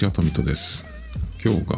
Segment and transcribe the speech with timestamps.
[0.00, 0.82] ちは、トミトです。
[1.44, 1.76] 今日が、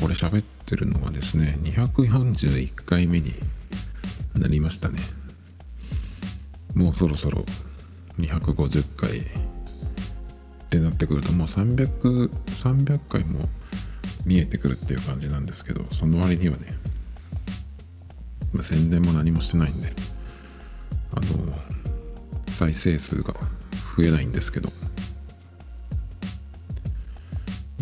[0.00, 3.34] これ喋ってるのはですね、241回目に
[4.38, 5.00] なりましたね。
[6.76, 7.44] もうそろそろ
[8.20, 9.22] 250回っ
[10.70, 13.48] てなってくると、もう300、300回も
[14.24, 16.78] 見えてくるっていう感じなんですけど、その割にはね、
[18.52, 19.92] まあ、宣伝も何もしてないんで、
[21.10, 21.52] あの、
[22.52, 23.34] 再生数が
[23.96, 24.70] 増えないんですけど、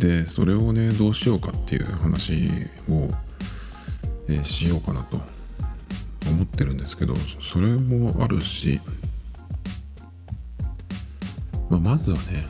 [0.05, 2.35] でそれをねどうしようかっていう話
[2.91, 3.09] を、
[4.29, 5.17] えーしようかなと
[6.31, 8.83] 思ってるんですけどそれもあるし、
[11.71, 12.45] まあ、まずはね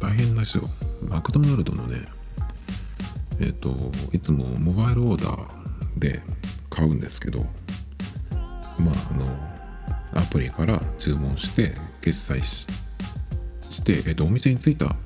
[0.00, 0.68] 大変ですよ。
[1.08, 1.98] マクドナルドのね
[3.38, 3.70] えっ、と
[4.12, 6.20] いつもモバイルオーダーで
[6.68, 7.46] 買うんですけど
[8.80, 12.66] まああのアプリから注文して決済し
[13.60, 14.96] して、えっとお店に着いた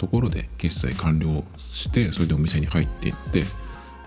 [0.00, 3.44] ところで決済完了してそれでお店に入っていって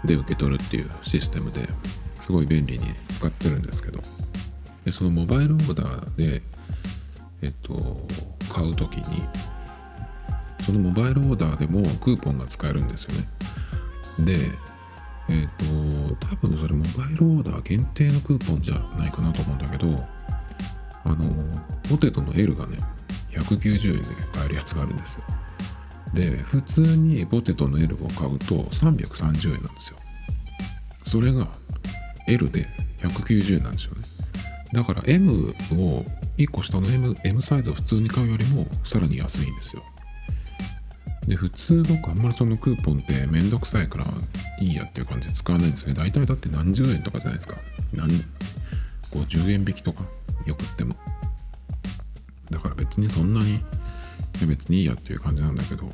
[0.03, 1.69] で受け取るっていうシステムで
[2.19, 3.99] すごい便利に使ってるんですけど。
[4.85, 6.41] でそのモバイルオーダーで
[7.41, 8.05] えっと
[8.53, 9.23] 買う時に
[10.65, 13.27] そのモバイルオーダーでもクーポンが使えるんですよね。
[14.19, 14.37] で
[15.29, 15.47] えっ
[16.17, 20.03] と多分それモバイルオーダー限定のクーポンじゃないかなと思うんだけど
[21.05, 21.23] あの
[21.87, 22.77] ポテトの L がね
[23.31, 25.23] 190円で買えるやつがあるんですよ。
[26.13, 29.97] で普通にポテトの L を買うと330円なんですよ。
[31.05, 31.47] それが
[32.27, 32.67] L で
[33.01, 34.01] 190円なんですよね。
[34.73, 36.05] だから M を
[36.37, 39.83] 1個下の M, M サイズを普通に買うよりもさらに安いんですよ。
[41.27, 44.05] で普通僕あんまりそのクーポンってめんどくさいから
[44.59, 45.93] いいやっていう感じで使わないんですよね。
[45.95, 47.57] 大体だって何十円とかじゃないですか。
[47.93, 48.09] 何
[49.11, 50.03] 50円引きとか
[50.45, 50.95] よくっても。
[52.49, 53.59] だから別にそんなに
[54.45, 55.87] 別にいいやっていう感じなんだけど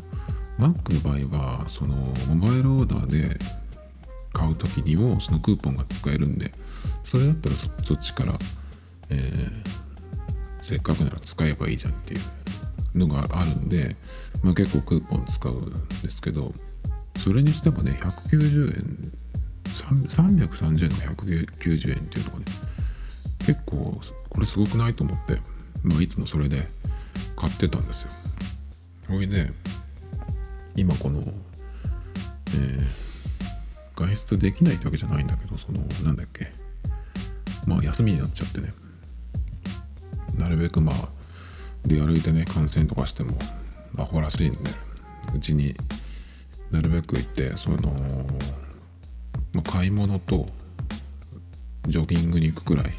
[0.58, 1.96] Mac の場合はその
[2.28, 3.38] モバイルオーダーで
[4.34, 6.52] 買う時にもそのクーポンが使えるんで
[7.06, 8.34] それだったらそっちから、
[9.10, 9.80] えー
[10.70, 12.18] せっかくなら使えばいいじゃんってい
[12.94, 13.96] うのがあるんで、
[14.44, 16.52] まあ、結構クーポン使うんですけど
[17.18, 19.12] それにしてもね190円
[19.66, 22.46] 3 330円の190円っていうのがね
[23.48, 24.00] 結構
[24.30, 25.42] これすごくないと思って、
[25.82, 26.68] まあ、いつもそれで
[27.36, 28.12] 買ってたんですよ。
[29.06, 29.52] それで
[30.76, 33.10] 今この、えー
[34.00, 36.48] 外出できないってわけじゃないんだけどそのなんだっけ。
[37.68, 38.72] まあ休みになっちゃってね。
[40.38, 41.10] なるべくまあ
[41.86, 43.38] 出歩いてね感染とかしても
[43.98, 44.60] アホらしいんで
[45.36, 45.76] うちに
[46.72, 47.78] なるべく行ってその、
[49.54, 50.46] まあ、買い物と
[51.88, 52.94] ジョギングに行くくらい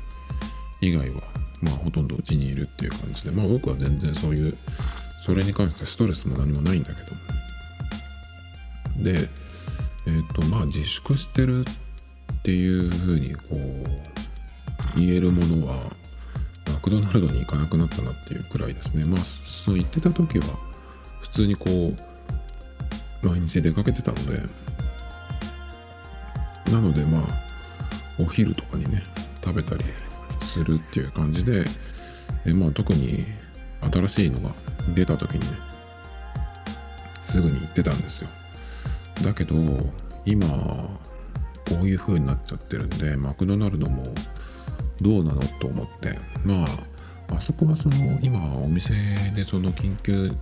[0.83, 1.20] 以外は
[1.61, 4.53] まあほとんどうちにいるっていう感じでまあ僕は全然そういう
[5.25, 7.11] それに関してストレスも何もないんだけど
[9.03, 9.29] で
[10.07, 11.65] えっ、とまあ自粛してる
[12.33, 15.77] っていうふうにこう言えるものは
[16.67, 19.05] マクドナルドに行かなくなったなっていうくらいですね。
[19.05, 20.45] まあそう言ってた時は
[21.21, 21.95] 普通にこ
[23.25, 24.43] う毎日出かけてたので。
[26.71, 27.23] なのでまあ
[28.19, 29.03] お昼とかにね
[29.45, 29.85] 食べたり
[30.51, 31.65] するっていう感じで
[32.45, 33.27] えまあ特に
[33.93, 34.51] 新しいのが
[34.95, 35.47] 出た時にね
[37.23, 38.29] すぐに行ってたんですよ。
[39.23, 39.55] だけど
[40.25, 44.03] 今こういう風になっちゃってるんでマクドナルドも
[45.01, 48.93] どうなのと思ってまああそこはその今お店
[49.35, 50.33] でその緊急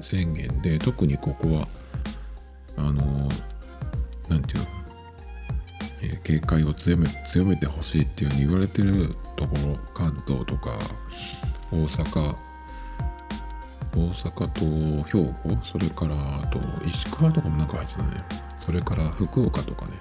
[0.00, 1.68] 宣言で特にここは
[2.76, 2.92] あの
[4.28, 4.83] なんていうの
[6.12, 10.78] え警戒を強め強めてほしいっていうふうに言われてるところ関東とか
[11.72, 12.34] 大阪
[13.96, 15.24] 大阪と兵
[15.56, 18.44] 庫それからあと石川とかもなんか入ってたね。
[18.58, 19.92] それから福岡とかね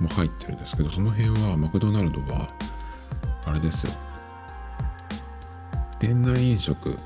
[0.00, 2.48] も入ってるんですけどその辺はマクドナルドは
[3.46, 3.92] あれですよ。
[6.00, 6.96] 店内飲食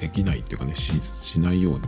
[0.00, 1.80] できないっていうかねししないように、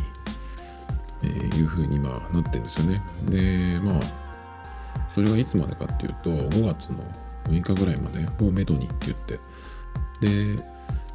[1.22, 3.00] えーいうふうに今なってるんですよね。
[3.30, 4.29] でまあ
[5.14, 6.98] それがいつまでかっていうと5月の
[7.44, 9.38] 6日ぐらいまでをめどにって言って。
[10.20, 10.56] で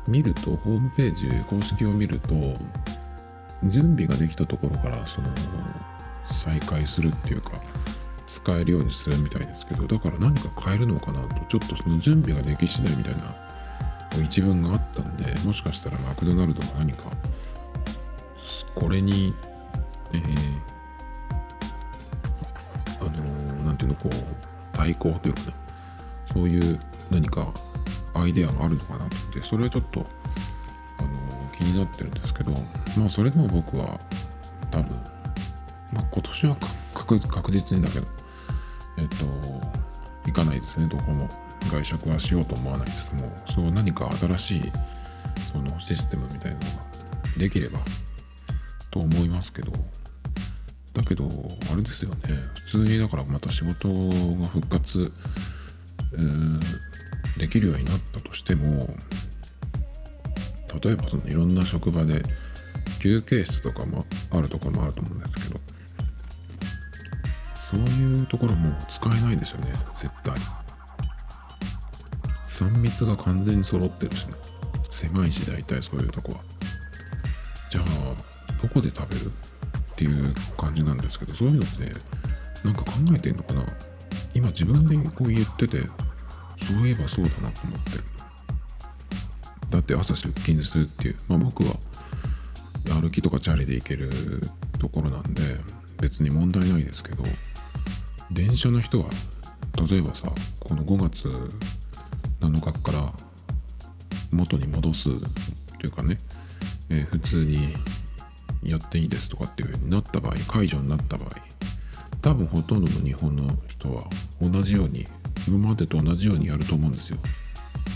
[0.07, 2.35] 見るとホームページ公式を見ると
[3.63, 5.29] 準備ができたところからその
[6.27, 7.51] 再開するっていうか
[8.27, 13.35] 使えるようにするみたいですけどだから何か変えるのかなとちょっとその準備ができ次第みたいな
[14.23, 17.03] 一文があったんでもしかしたらマクドナルドが何か
[18.75, 19.33] これに
[20.13, 20.23] えー
[23.01, 23.44] あのー
[23.87, 24.11] のこう
[24.71, 25.53] 対抗というかね
[26.33, 26.79] そういう
[27.11, 27.53] 何か
[28.13, 30.05] アイデアがあるのかなってそれはちょっと、
[30.99, 31.09] あの
[31.51, 32.51] 気になってるんですけど
[32.97, 33.99] まあそれでも僕は
[34.71, 34.95] 多分、
[35.93, 36.57] まあ、今年は
[36.93, 38.07] 確確実にだけど
[38.97, 39.15] えっと
[40.25, 40.87] 行かないですね。
[40.87, 41.29] どこも。
[41.71, 43.15] 外食はしようと思わないです。
[43.15, 44.71] もうそう何か新しい
[45.51, 46.67] そのシステムみたいなのが
[47.37, 47.79] できれば
[48.91, 49.71] と思いますけど。
[50.95, 51.29] だけど
[51.71, 52.17] あれですよね。
[52.71, 55.11] 普通にだからまた仕事が復活、
[56.13, 58.95] えー、できるようになったとしても
[60.81, 62.23] 例えばそのいろんな職場で
[62.99, 65.59] 休憩室とかもあるところもあると思うんですけど
[67.55, 70.33] そういうところも使えないですよね絶対。
[72.47, 74.33] 3密が完全に揃ってるしね。
[74.89, 76.39] 狭いし大体そういうとこは。
[77.69, 77.83] じゃあ
[78.61, 79.31] どこで食べる？
[79.95, 81.79] っていう感じなんですけどそういうのって
[82.65, 83.63] なんか考えてんのかな？
[84.33, 85.79] 今自分でこう言ってて
[86.67, 88.15] そういえばそうだなと思って。
[89.69, 91.73] だって朝出勤するっていうまあ僕は
[93.01, 94.09] 歩きとかチャリで行ける
[94.79, 95.41] ところなんで
[95.99, 97.23] 別に問題ないですけど
[98.31, 99.05] 電車の人は
[99.89, 101.27] 例えばさこの5月
[102.39, 103.11] 7日から
[104.31, 105.09] 元に戻す
[105.79, 106.17] というかね、
[106.89, 107.57] えー、普通に
[108.69, 111.29] やっていいですとかっていう風になった場合解除になった場合
[112.21, 114.03] 多分ほとんどの日本の人は
[114.41, 115.05] 同じように
[115.47, 117.17] 今までと同じようにやると思うんですよ。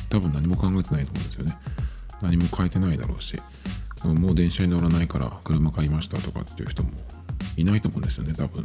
[0.10, 1.58] 多分何も考えてないと思うんですよね。
[2.22, 3.42] 何も変えてないだろうし
[4.04, 6.92] もう電車に乗らないから車買いましたとかっていう人も
[7.58, 8.34] いないと思うんですよね。
[8.34, 8.64] 多分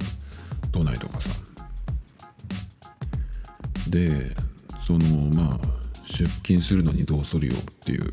[0.71, 1.31] 都内とかさ。
[3.89, 4.35] で
[4.87, 5.61] そのまあ
[6.05, 8.11] 出勤するのにどうするよっていう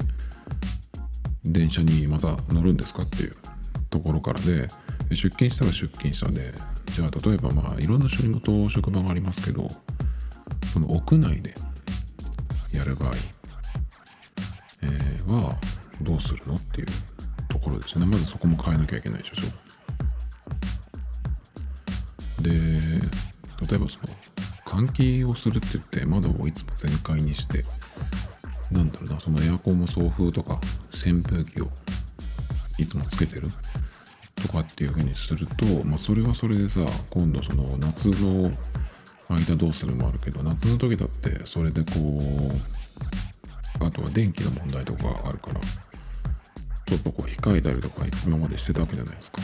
[1.44, 3.36] 電車にまた乗るんですかっていう。
[3.92, 4.68] ところからで
[5.10, 6.52] 出勤したら出勤したで
[6.86, 9.70] じゃあ例えばまあいろんな仕事職場がありますけど
[10.74, 11.54] その屋内で
[12.74, 13.12] やる場合、
[14.84, 15.56] えー、は
[16.02, 16.88] どうするのっていう
[17.50, 18.06] ところですね。
[18.06, 19.36] まずそこも変えなきゃいけないでしょ。
[22.42, 24.08] で例えばその
[24.66, 27.66] 換気をするって言って窓をいつも全開にして
[28.72, 30.60] なんだろうなそのエアコンも送風とか
[30.94, 31.70] 扇風機を
[32.78, 33.52] いつもつけてる。
[34.42, 38.52] とかっていう風にすると、まあ、それはそれでさ今度その夏の
[39.30, 41.88] 間どうするもあるけど夏の時だってそれでこ
[43.80, 45.60] うあとは電気の問題とかあるから
[46.86, 49.42] ちょっとこう控えたりとか今までしてたわけじゃないですか。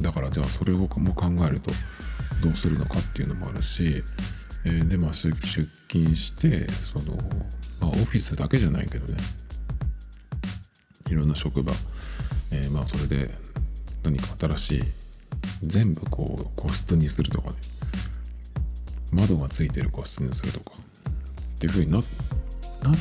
[0.00, 1.70] だからじゃあそれをも考えると
[2.42, 4.02] どうするのかっていうのもあるし、
[4.64, 5.36] えー、でまあ出
[5.88, 7.14] 勤してその、
[7.80, 9.20] まあ、オフィスだけじゃないけどね。
[11.08, 11.72] いろんな職場、
[12.52, 13.41] えー、まあそれで
[14.02, 14.82] 何か新しい
[15.62, 17.56] 全部こう個室にするとかね。
[19.12, 20.76] 窓がついてる個室にするとか。
[20.76, 22.02] っていう風になっ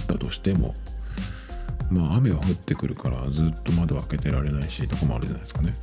[0.08, 0.76] たとしても
[1.90, 5.74] まあ雨は降ってくるからずっと窓開けてられないしとかもあるじゃないですかね。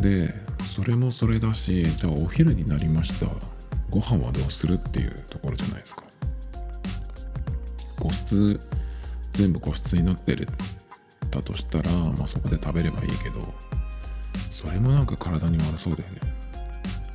[0.00, 0.34] で
[0.74, 3.26] それもそれだしじゃあお昼になりました。
[3.90, 6.02] ご飯はどうするっていうところじゃないですか。
[7.98, 8.60] 個室
[9.32, 10.48] 全部個室になってる。
[11.30, 13.77] だとしたら、まあ、そこで食べればいいけど。
[14.58, 16.20] それもなんか体に悪そうだよね。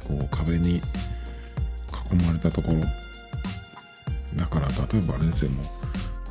[0.08, 0.82] こう壁に囲
[2.26, 2.80] まれたところ。
[4.38, 5.66] だから例えばあれですよもう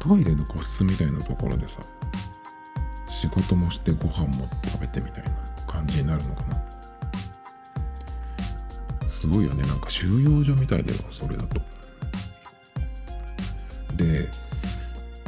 [0.01, 1.83] トイレの個室みたいなところでさ
[3.09, 5.31] 仕事もしてご飯も食べてみたいな
[5.67, 6.63] 感じになるのかな。
[9.11, 9.65] すごいよね。
[9.65, 11.61] なんか収容所みたいだよそれだと。
[13.97, 14.31] で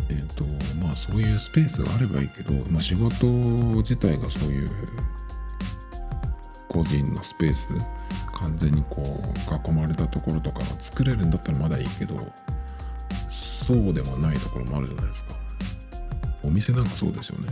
[0.09, 0.45] えっ、ー、と
[0.83, 4.71] まあそういうスペースがあればいいけど、まあ、仕事自体がそういう
[6.75, 7.69] 個人のスペース
[8.41, 12.17] 完全にこう囲まれたところとか作れるんだったらまだいいけど
[13.31, 15.35] そうでもないところもあるじゃないですか。
[16.43, 17.49] お店なんかそうですよね。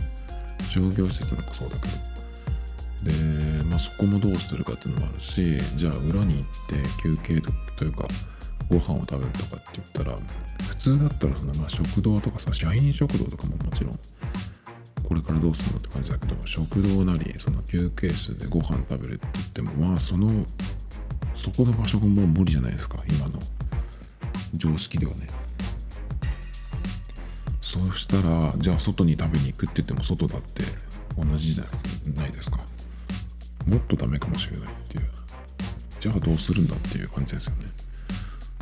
[0.69, 3.11] 商業施設なんかそうだけど。
[3.11, 7.41] で、まあ、そこもどうするかっていうのもあるしじゃあ裏に行って休憩
[7.75, 8.07] というか
[8.69, 10.17] ご飯を食べるとかって言ったら
[10.67, 13.99] 普通だったらそのまあ食堂とかさ社員食堂とかももちろん
[15.03, 20.45] これからどうするのって感じだけど食堂なりその休憩室でご飯食べるって言ってもまあその
[21.35, 23.39] そこの場所ももう無理じゃないですか今の。
[24.53, 25.27] 常識ではね。
[27.61, 30.63] そうしたらじゃあ外に食べに行くって言っても外だって
[31.17, 31.63] 同じじゃ
[32.15, 32.59] ないですか。
[33.67, 35.09] もっとダメかもしれないっていう。
[35.99, 37.65] じゃあどうするんだっていう感じですよね。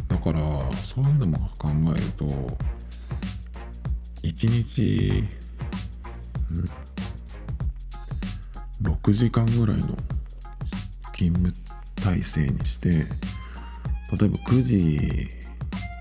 [0.07, 0.41] だから
[0.77, 2.25] そういうのも考えると
[4.23, 5.23] 1日
[8.81, 9.95] 6時間ぐらいの
[11.13, 11.53] 勤務
[11.95, 13.05] 体制にして例え
[14.11, 15.29] ば9時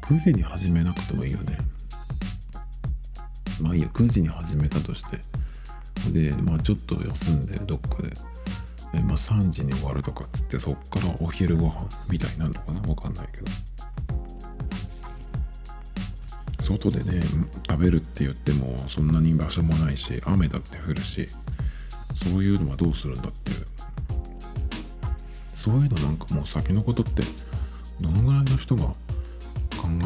[0.03, 1.59] 9時に始めなくてもいいよね。
[3.61, 5.19] まあいいや9時に始めたとして。
[6.13, 8.11] でまあちょっと休んでどっかで。
[8.93, 12.81] えまあ、3時に終わるとかっつってそっからお昼ご飯みたいになるのかな？
[12.89, 13.47] わかんないけど。
[16.79, 17.23] 外でね
[17.69, 21.29] 食べるって言ってもそんなに場所もないし雨だって降るし
[22.31, 23.67] そういうのはどうするんだっていう。
[25.61, 27.23] そういうのなんかもう先のことって
[28.01, 28.95] どのぐらいの人が考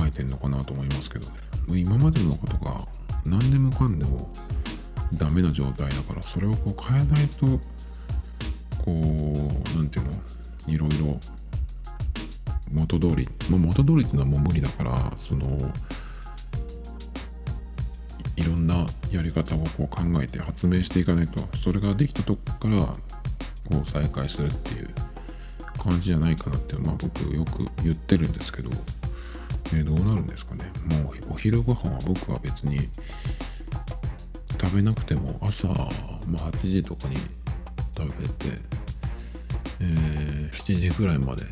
[0.04, 1.32] えてんのかなと思いますけどね
[1.68, 2.80] も今までのことが
[3.24, 4.28] 何でもかんでも
[5.12, 7.46] ダメな状態だからそれをこう変えないと
[8.84, 10.14] こう何て言うの
[10.66, 11.20] いろいろ
[12.72, 15.56] 元通り、まあ、元通りっていうのはもう無理だからその
[18.36, 22.86] いろんなやり方をこう考えて発明していかないとそれができたとこから
[23.70, 24.90] こう再開するっていう
[25.78, 28.70] 感じじゃないかなってまあ僕よく言ってるんですけど、
[29.72, 30.64] えー、どうなるんですかね。
[31.02, 32.88] もうお昼ご飯は僕は別に
[34.60, 35.88] 食べなくても朝、まあ、
[36.52, 37.16] 8時とかに
[37.96, 38.48] 食べて、
[39.80, 41.44] えー、7時ぐらいまで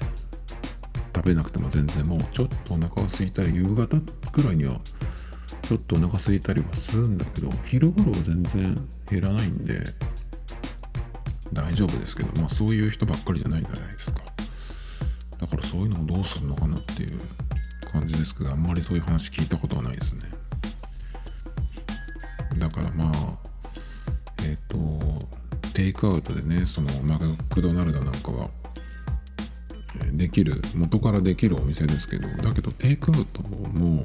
[1.15, 3.97] 食べなくても全然もうちょっとお腹が空いたり夕方
[4.33, 4.81] ぐらいには
[5.63, 9.81] ちょっとお腹空いたりはするんだけど昼頃は全然減らないんで
[11.53, 14.21] 大丈夫ですけどまあそういう人ばっかりじゃないじゃないですか。
[15.39, 17.19] だからそういうのをどうするのかなっていう
[17.91, 20.23] 感じですけどあんまりそういう話聞いたことはないですね。
[22.59, 23.39] だからまあ
[24.45, 27.19] えっ、ー、とテイクアウトでねそのマ
[27.51, 28.49] クドナルドなんかは
[30.13, 34.05] できる元からできるお店ですけどだけどテイクアウトも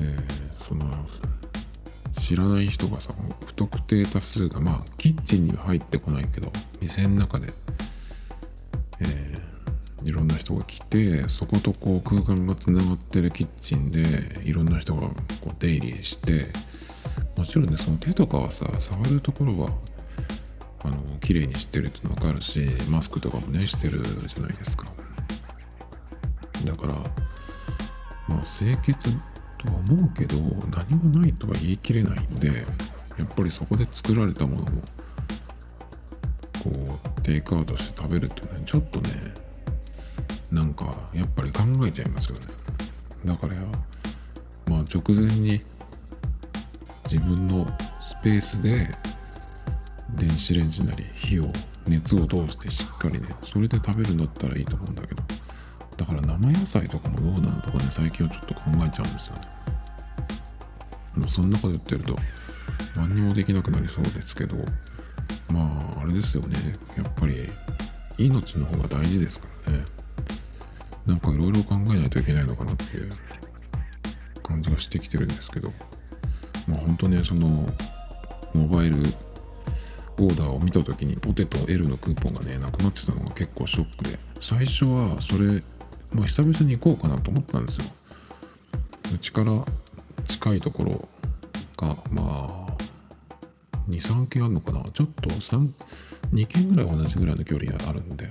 [0.00, 0.84] えー、その
[2.18, 3.14] 知らない人がさ
[3.46, 7.48] 不特定多数がまあキッチンには入ってこないけど店の中で、
[9.00, 15.14] えー、いろんな人が来てそことこう空間がつながってるキッチンでいろんな人がこ
[15.46, 16.46] う出入りして
[17.36, 19.70] もちろんねその手とかはさ触るところは
[20.82, 24.86] あの綺麗にしてるって分かるしマスクとかもねしてるじゃないですか。
[26.64, 26.94] だから
[28.28, 29.16] まあ清潔
[29.58, 30.36] とは思うけど
[30.70, 32.48] 何もないとは言い切れないんで
[33.18, 34.70] やっぱりそこで作られたものをこ
[37.18, 39.10] うテイクアウトして食べるっていうのはちょっとね
[40.52, 42.46] なんかやっぱり考えちゃいますよね。
[43.24, 43.54] だから
[44.68, 45.60] まあ直前に
[47.10, 47.66] 自分の
[48.00, 48.88] スペースで
[50.14, 51.44] 電子レンジなり火を
[51.86, 55.22] 熱を通してしっかりねそれで食べるんだったらいいと思うんだけど。
[55.98, 59.42] だから生野菜とかもどうなのとかね最近はちょっと考えちゃうんですよね。
[61.16, 62.16] もそんなこと言ってると
[62.96, 64.54] 何にもできなくなりそうですけど
[65.50, 66.56] まああれですよね。
[66.96, 67.34] やっぱり
[68.16, 69.84] 命の方が大事ですからね。
[71.04, 73.10] なんかいろいろ考えないといけないのかなっていう
[74.42, 75.72] 感じがしてきてるんですけど。
[76.68, 77.48] まあ本当ねその
[78.54, 79.02] モバイル
[80.18, 84.18] オーダーを見た時にポテト L のクーポンがねなくなってたのが結構ショックで。
[84.40, 85.60] 最初はそれ
[86.12, 87.84] まあ、久々に行こうかなと思ったんですよ。
[89.14, 89.64] うちから
[90.26, 91.08] 近いところ
[91.76, 92.68] が、まあ、
[93.88, 95.70] 2、3軒あるのかなちょっと3、
[96.32, 98.30] 2軒ぐらい同じぐらいの距離あるんで、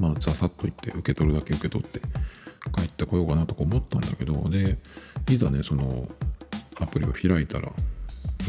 [0.00, 2.00] まあ、ざさっと行って受け取るだけ受け取って
[2.74, 4.78] 帰ってこようかなとか思ったんだけど、で、
[5.28, 6.08] いざね、その
[6.80, 7.72] アプリを開いたら、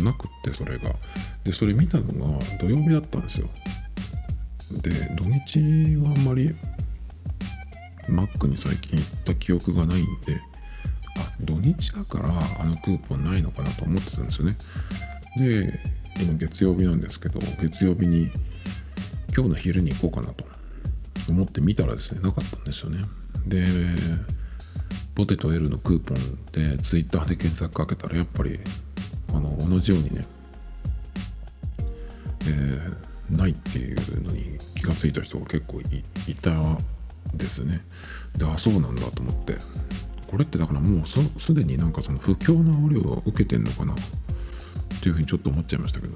[0.04, 0.96] なくってそれが。
[1.44, 3.48] で、それ見たのが土曜日だったんですよ。
[4.72, 6.54] で、土日はあんまり
[8.10, 10.42] マックに最近行った記憶がないんで
[11.18, 14.58] あ土日だからあのクーポンないのかなと思ってたんですよね。
[15.38, 15.80] で
[16.20, 18.32] 今月曜日なんですけど月曜日に
[19.36, 20.46] 今日の昼に行こうかなと
[21.30, 23.04] 思ってみたらですねなかったんですよね。
[23.46, 23.66] で
[25.16, 28.60] ポテト L のクーポンで Twitter で検索かけたらやっぱり
[29.34, 30.26] あの同じようにね、
[32.42, 36.52] えー、ないっていうのに気がついた人が結構いた
[37.34, 37.82] ですね。
[38.38, 39.58] であそうなんだと思って。
[40.28, 43.94] これってだからもうすでになんかその不況の煽りを受けてんのかな？
[43.94, 43.96] っ
[45.00, 46.14] ていうふうにちょっと思っちゃいましたけど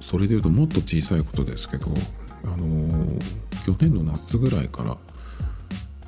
[0.00, 1.86] それでいうともっと小さいことですけど
[2.44, 3.20] あのー、
[3.66, 4.96] 去年の夏ぐらいから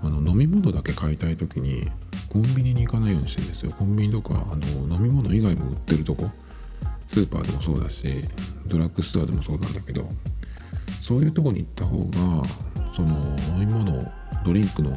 [0.02, 1.90] あの飲み物だけ買いたい時に
[2.28, 3.72] コンビニに行かないようにしてるんですよ。
[3.72, 6.30] コンビニとかあの飲み物以外も売ってるとこ。
[7.08, 8.06] スーパーでもそうだし
[8.66, 10.08] ドラッグストアでもそうなんだけど。
[11.04, 12.42] そういうとこに行った方が
[12.96, 13.08] その
[13.58, 14.10] 飲み物
[14.42, 14.90] ドリンクの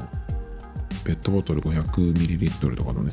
[1.04, 3.12] ペットボトル 500ml とかのね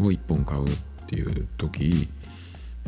[0.00, 0.68] を1本買うっ
[1.06, 2.08] ていう時、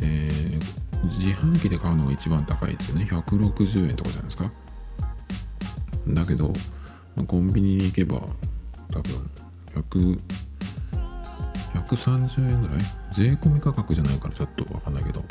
[0.01, 3.07] えー、自販機で買うのが一番高いですよね。
[3.11, 4.51] 160円とかじゃないですか。
[6.07, 6.47] だけど、
[7.15, 8.21] まあ、コンビニに行けば
[8.91, 9.29] 多分
[9.75, 10.19] 100
[11.75, 12.77] 230円ぐらい？
[13.11, 15.23] 税込み価格じゃないからちょっとわかんないけど。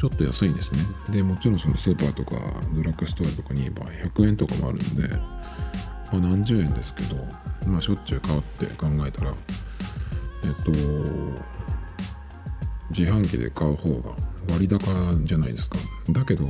[0.00, 0.80] ちょっと安いんですね。
[1.10, 2.40] でもちろんそのスーパーとか
[2.72, 7.16] ドラッグストアとかに言えば100円とかもあるんで、まあ、何十円ですけど
[7.70, 9.34] まあしょっちゅう買うって考えたら
[10.44, 10.70] えっと
[12.88, 14.16] 自販機で買う方が
[14.50, 14.86] 割高
[15.22, 15.76] じゃないですか。
[16.08, 16.46] だけど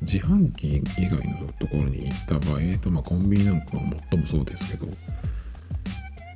[0.00, 4.86] 自販機以外のところに行った場合、えっとまあ、コンビニなんかは最もそうですけど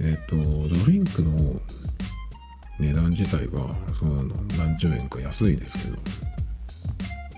[0.01, 1.61] えっとドリンクの
[2.79, 4.23] 値段自体はその
[4.59, 5.99] 何十円か安いですけど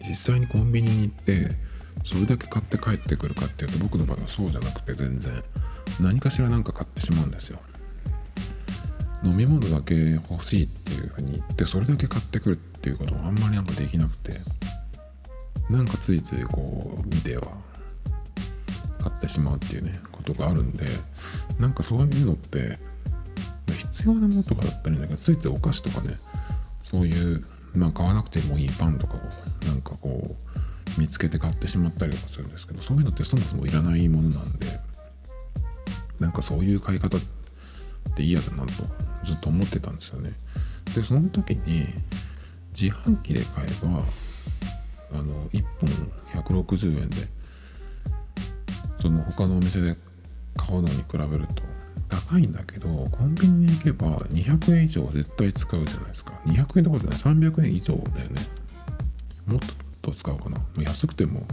[0.08, 1.56] 実際にコンビニに行って
[2.04, 5.32] それだけ買って帰ってくるかっていうと僕の場合はそうじゃなくて全然。
[6.00, 7.58] 何かしら何か買ってしまうんですよ。
[9.24, 14.34] 飲み物だけ欲しいっていうふうに言ってそれだけ買ってくるっていうこともあんまりなんかできなくて
[15.68, 17.42] なんかついついこう見ては
[19.02, 20.86] 買ってしまうっていうねことがあるんで
[21.58, 22.78] なんかそういうのって
[23.72, 26.16] 必要なものとかだったりだけどついついお菓子とかね
[26.82, 27.44] そういう
[27.74, 30.36] まあ買わなくてもいいパンとかをなんかこ
[30.96, 34.66] う見つけて買ってしまったりとかするんですけどそういうのってそもそもいらないものなんで
[36.18, 37.20] なんかそういう買い方っ
[38.16, 38.72] て嫌だなと
[39.24, 40.32] ずっと思ってたんですよね。
[40.94, 41.86] でその時に
[42.78, 44.02] 自販機で買えば
[45.12, 45.90] あの1本
[46.42, 47.16] 160円で
[49.00, 49.94] その他のお店で
[50.56, 51.62] 買うのに比べると
[52.08, 56.32] 高いんだけどコンビニに行けば200円以上は絶対使うじゃないですか。
[56.46, 58.40] 200円どころじゃない300円以上だよね。
[59.46, 59.60] もっ
[60.02, 60.58] と使うかな。
[60.82, 61.46] 安くても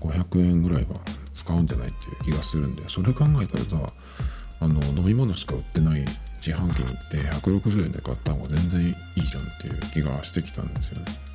[0.00, 0.96] 500円ぐらいは
[1.34, 3.92] 使うんじゃないっていう気がするんでそれ考えたらさ
[4.60, 6.04] あの飲み物しか売ってない
[6.38, 7.16] 自販機に行って
[7.48, 11.28] 160円で買った方が全然いいじゃんっていう気がしてきたんですよね。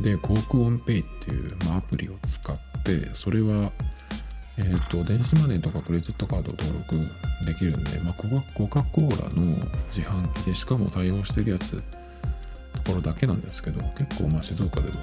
[0.00, 3.72] で、コークオンペイっていう、まあ、アプリを使って、それは、
[4.64, 8.22] えっ、ー、と、電子マネーとかクレジットカードを登録できるんで、まあ、コ
[8.68, 9.42] カ・コーラの
[9.94, 11.82] 自販機でしかも対応してるやつ、
[12.84, 14.94] ところだけなんですけど、結構、まあ、静岡でも、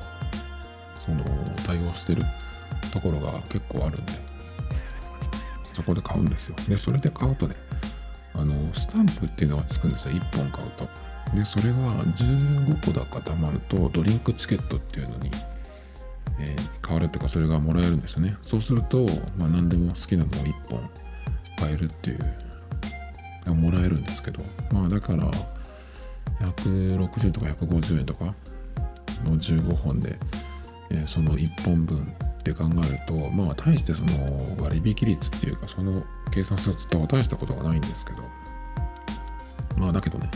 [1.05, 1.23] その、
[1.65, 2.23] 対応してる
[2.91, 4.13] ところが結構あるんで、
[5.63, 6.55] そこで買うんですよ。
[6.67, 7.55] で、それで買うとね、
[8.33, 10.87] あの、スタンプっていうのがつくんですよ、1本買うと。
[11.35, 15.31] でそれが15個だか貯まるとドリンクチケットっていうのに、
[16.39, 18.37] えー、変わるっていうかそれがもらえるんですよね。
[18.43, 19.05] そうすると、
[19.37, 20.89] まあ、何でも好きなのを1本
[21.59, 22.19] 買えるっていう
[23.53, 25.29] もらえるんですけどまあだから
[26.39, 28.25] 160とか150円とか
[29.25, 30.17] の15本で、
[30.91, 34.11] えー、その1本分って考えるとまあ大してその
[34.63, 35.93] 割引率っていうかその
[36.31, 38.21] 計算すると大したことがないんですけど
[39.77, 40.29] まあだけどね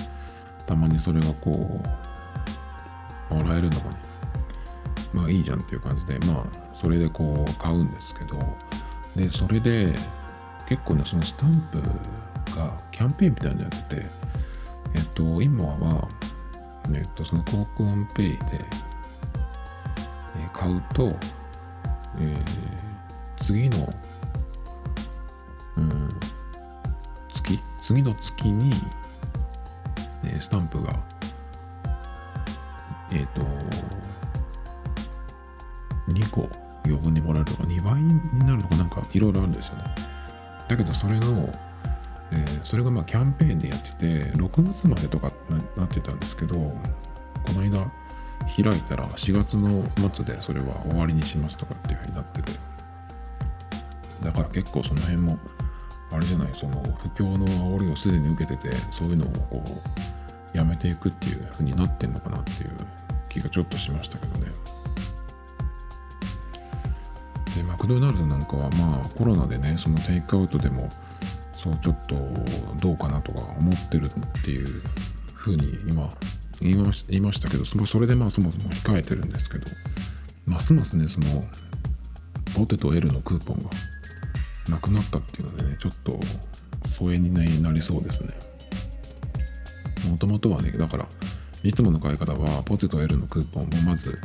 [0.67, 1.81] たまにそれがこ
[3.31, 4.12] うもらえるのがね
[5.13, 8.37] まあいいじゃんっていう感じでまあそれでこう買うんですけど
[9.15, 9.93] でそれで
[10.67, 11.81] 結構ねそのスタンプ
[12.55, 14.05] がキャンペーンみたいなのやってて
[14.95, 16.07] えっと今は
[16.93, 18.39] えっとそのコークオンペイで
[20.51, 21.09] 買うと、
[22.19, 23.87] えー、次の、
[25.77, 26.09] うん、
[27.33, 28.73] 月次の月に
[30.25, 30.93] えスタンプが、
[33.11, 33.41] えっ、と、
[36.09, 36.49] 2個
[36.85, 39.83] 余分にもらえるとか、2倍になるとか、なんかいろいろあるんですよね。
[40.67, 41.49] だけど、それの、
[42.31, 44.05] えー、それがまあキャンペーンでやってて、
[44.37, 45.31] 6月までとか
[45.77, 46.73] なってたんですけど、こ
[47.53, 47.79] の間
[48.43, 52.51] 開いたら4月の末でそれは終わりにしますとかっていうふうになってて、
[54.23, 55.37] だから結構その辺も、
[56.11, 59.63] あれじゃない、その不況の煽りをすでに受けてて、そういうのをこ
[60.53, 62.71] う、やめていくっていう風になってんのかなっていう
[63.27, 64.51] 気がちょっとしましたけどね。
[67.55, 70.89] で、マクドナルドなんかはまあコロナでね、そのテイクアウトでも、
[71.53, 72.15] そうちょっと
[72.81, 74.09] どうかなとか思ってるっ
[74.43, 74.67] ていう
[75.35, 76.09] 風に今
[76.59, 76.75] 言い
[77.21, 79.65] ましたけど、そそれでまあそもそも控えてるんですけど、
[80.45, 81.43] ますますね、その
[82.55, 83.69] ポテト L のクーポンが
[84.69, 86.19] なくなったっていうのでね、ちょっと
[86.91, 88.33] 疎遠になりそうですね。
[90.09, 91.07] もともとはね、だから、
[91.63, 94.19] いつもの買い方は、ポテト L のクーポンをまず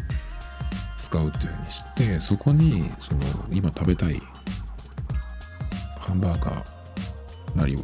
[1.08, 4.20] 使うっていうふうにして、そこに、その、今食べたい
[5.98, 7.78] ハンバーガーなりを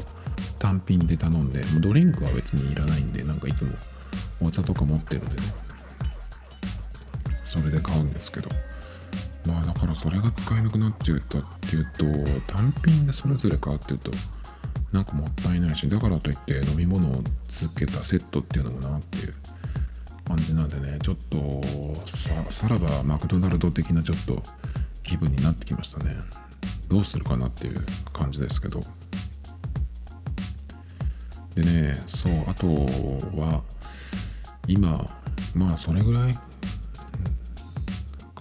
[0.59, 3.73] 単品で頼んで、もうドリンクは別にいらないんで、なんかいつも
[4.43, 5.43] お茶とか持ってるんでね、
[7.45, 8.51] それで買うんですけど、
[9.47, 12.05] まあだからそれが使えなくなっちゃったっていうと、
[12.53, 14.11] 単品でそれぞれ買うっていうと、
[14.93, 19.35] なんかもったいないしだからといって飲み物をつけたセットっていうのもなっていう。
[20.27, 21.63] 感じなんでねちょっと
[22.51, 24.43] さらばマクドナルド的なちょっと
[25.03, 26.17] 気分になってきましたね。
[26.89, 28.81] どうするかなっていう感じですけど。
[31.55, 32.67] でねそうあと
[33.39, 33.63] は
[34.67, 35.07] 今
[35.55, 36.39] まあそれぐらい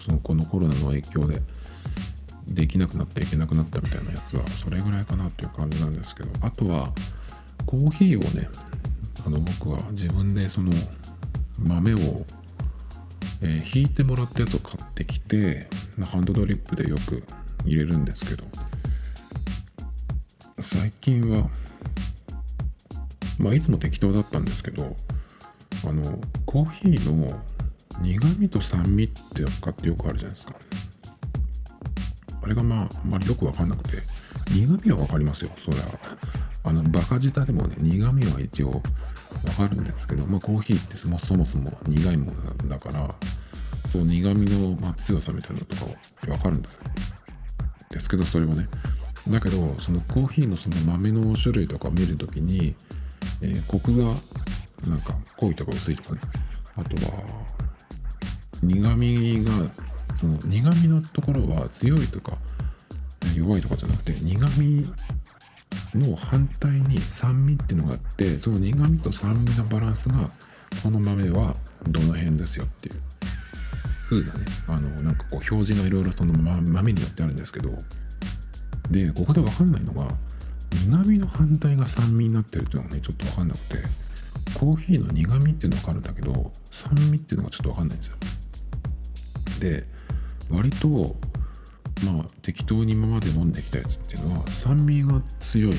[0.03, 1.41] そのこのコロナの影響で
[2.47, 6.29] できなくなっていけなくなったみたいなやつはそれぐらいかなっていう感じなんですけど。
[6.41, 6.91] あとは
[7.65, 8.47] コーヒーをね
[9.25, 10.71] あの僕は自分でその
[11.59, 11.97] 豆を、
[13.41, 15.67] えー、引いてもらったやつを買ってきて
[16.11, 17.23] ハンドドリップでよく
[17.65, 18.43] 入れるんですけど
[20.59, 21.49] 最近は
[23.39, 24.95] まあいつも適当だったんですけど
[25.85, 27.41] あのコーヒーの
[28.01, 30.55] 苦味と酸味ってかってよくあるじゃないですか。
[32.41, 33.97] あれがまああんまりよく分かんなくて
[34.51, 35.51] 苦味は分かりますよ。
[35.63, 35.85] それは
[36.65, 38.81] あのバカ舌でもね苦味は一応
[39.43, 41.45] 分かるんですけどまあコーヒーってそもそも
[41.87, 43.09] 苦いものだから
[43.87, 45.85] そう苦味の、ま、強さみたいなのとか
[46.25, 46.79] 分かるんです
[47.93, 48.67] ですけどそれはね。
[49.29, 52.75] だけどそのコーヒーのその豆の種類とかを見るときに、
[53.41, 54.15] えー、コクが
[54.85, 56.21] なんか濃いとか薄いとかね。
[56.75, 57.23] あとは
[58.63, 59.51] 苦味が
[60.19, 62.37] その苦味のところは強いとか
[63.35, 64.89] 弱いとかじゃなくて苦味
[65.95, 70.29] の反対に酸味っていうのがあってその苦味と酸味のバランスが
[70.81, 71.55] この豆は
[71.87, 72.95] どの辺ですよっていう。
[74.09, 77.69] 風なねあのなんかこう表示がいろいろその豆によってあるんですけど。
[78.91, 80.09] でここで分かんないのが
[80.85, 83.77] 苦味の反対が酸味になってるっていうのがねちょっと分かんなくて。
[84.53, 88.17] コーヒーの苦味っていうのは分かるんだけど酸味っていうのがちょっと分かんないんですよ。
[89.59, 89.87] で
[90.49, 91.15] 割と
[92.03, 95.77] まあ適当に今まで飲んできたやつっていうのは酸味が強いっ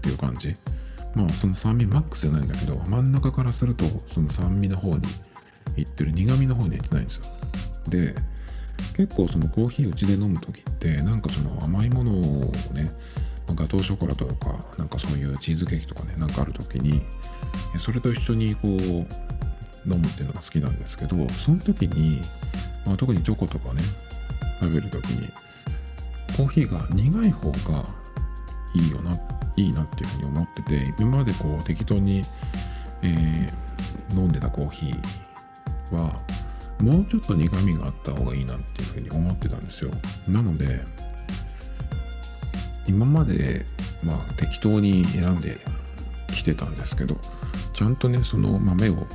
[0.00, 0.54] ていう感じ。
[1.14, 5.00] まあその酸味マックスじゃないんだけど真ん中からするとその酸味の方に
[5.76, 7.24] いってる苦味の方にいってないんですよ。
[7.88, 8.14] で
[8.96, 12.92] 結構そのコーヒーうちで飲む時ってなんかその甘いものをね
[13.48, 17.02] ガトーショコラとかなんかそういうチーズケーキとかねなんかある時に
[17.78, 18.70] それと一緒にこう
[19.86, 22.20] 飲むっていうのが好きなんですけどその時に、
[22.86, 23.82] まあ、特にチョコとかね
[24.60, 25.32] 食べる時に
[26.36, 27.84] コーヒーが苦い方が
[28.74, 29.18] いいよな
[29.56, 32.22] いいなっていうふうに思ってて今までこう適当に、
[33.02, 36.16] えー、飲んでたコーヒーは
[36.80, 39.90] もうちょっと苦味があった方がいいなっていうふうに思ってたんですよ。
[40.28, 40.80] なので
[42.86, 43.66] 今まで
[44.02, 45.58] まあ適当に選んで
[46.32, 47.16] きてたんですけど
[47.72, 49.06] ちゃんとねその豆を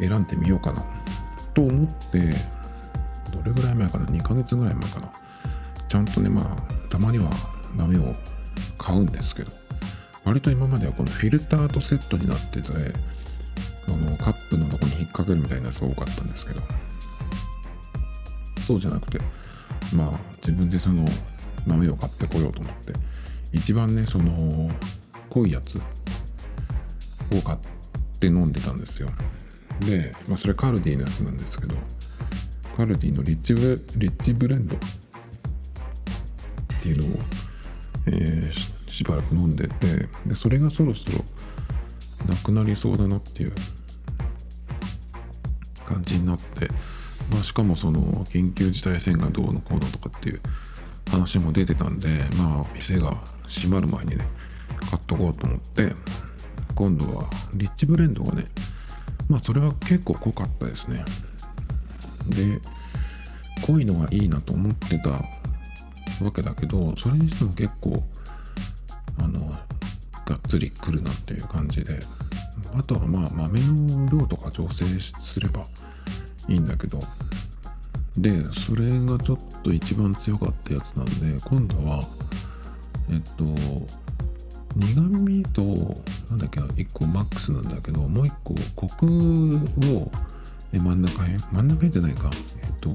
[0.00, 0.84] 選んでみようかな
[1.54, 2.34] と思って
[3.32, 5.12] どれぐらい前かな？2ヶ月ぐらい前かな？
[5.88, 7.30] ちゃんとねまあたまには
[7.74, 8.14] 豆を
[8.76, 9.52] 買うんですけど
[10.24, 12.70] 割と今まではこのフィルターとセットになってて
[13.88, 16.60] あのカップのとこに引っ掛けるみたいなやつが多かったんですけど
[18.60, 19.18] そうじゃなくて
[19.94, 21.06] まあ自分でその
[21.66, 22.92] 豆を買ってこようと思って
[23.52, 24.70] 一番ねその
[25.30, 25.80] 濃いやつを
[27.42, 27.58] 買っ
[28.20, 29.08] て飲んでたんですよ。
[29.80, 31.74] で、まあ、それカルディのやつなんですけど
[32.78, 34.76] カルディのリッチブリッチブレンド。
[34.76, 34.80] っ
[36.80, 37.18] ていうのを、
[38.06, 41.18] えー、しばらく飲んでてでそれがそろそろ
[42.28, 43.52] なくなりそうだなっていう。
[45.84, 46.68] 感じになって、
[47.32, 50.40] まあ、しかもその緊急事態宣言がどうのこうのとかっていう
[51.10, 53.14] 話も出てたんでまあ店が
[53.48, 54.24] 閉まる前にね
[54.90, 55.94] 買っとこうと思って
[56.74, 58.44] 今度はリッチブレンドがね
[59.28, 61.04] まあそれは結構濃かったですね。
[62.30, 62.60] で
[63.66, 68.02] 濃いのがいいなと思ってたわけだけどそれにしても結構
[69.18, 72.00] あのがっつりくるなっていう感じで
[72.74, 75.64] あとはまあ豆の量とか調整すれば
[76.48, 77.00] いいんだけど
[78.16, 82.02] でそれがちょっと一番強かったやつなんで今度は
[83.10, 83.44] えっと
[84.76, 85.62] 苦味と
[86.30, 89.06] なんだっけな1個マックスなんだけどもう1個コク
[89.96, 90.10] を
[90.72, 91.36] え真ん中へ？
[91.52, 92.30] 真ん中へじゃないか
[92.62, 92.90] えっと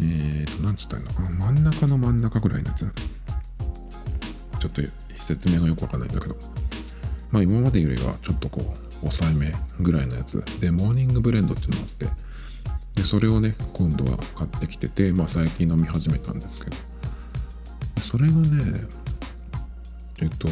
[0.00, 1.12] えー、と、なんつったらいいの？
[1.14, 2.92] か真ん中の真ん中ぐらいのやつ。
[4.60, 4.82] ちょっと
[5.20, 6.36] 説明がよくわかんないんだけど。
[7.30, 10.42] まあ今までよりはちょっとこう、抑えめぐらいのやつ。
[10.60, 12.06] で、モーニングブレンドっていうのがあって、
[12.94, 16.76] で、それをね、今度は買ってきてて、まあ最近飲み始めたんですけど、
[18.00, 18.86] それがね、
[20.22, 20.48] えっと、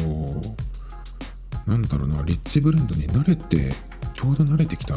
[1.65, 3.71] なんだろうな、リッチブレンドに慣れて、
[4.17, 4.95] ちょうど慣れてきた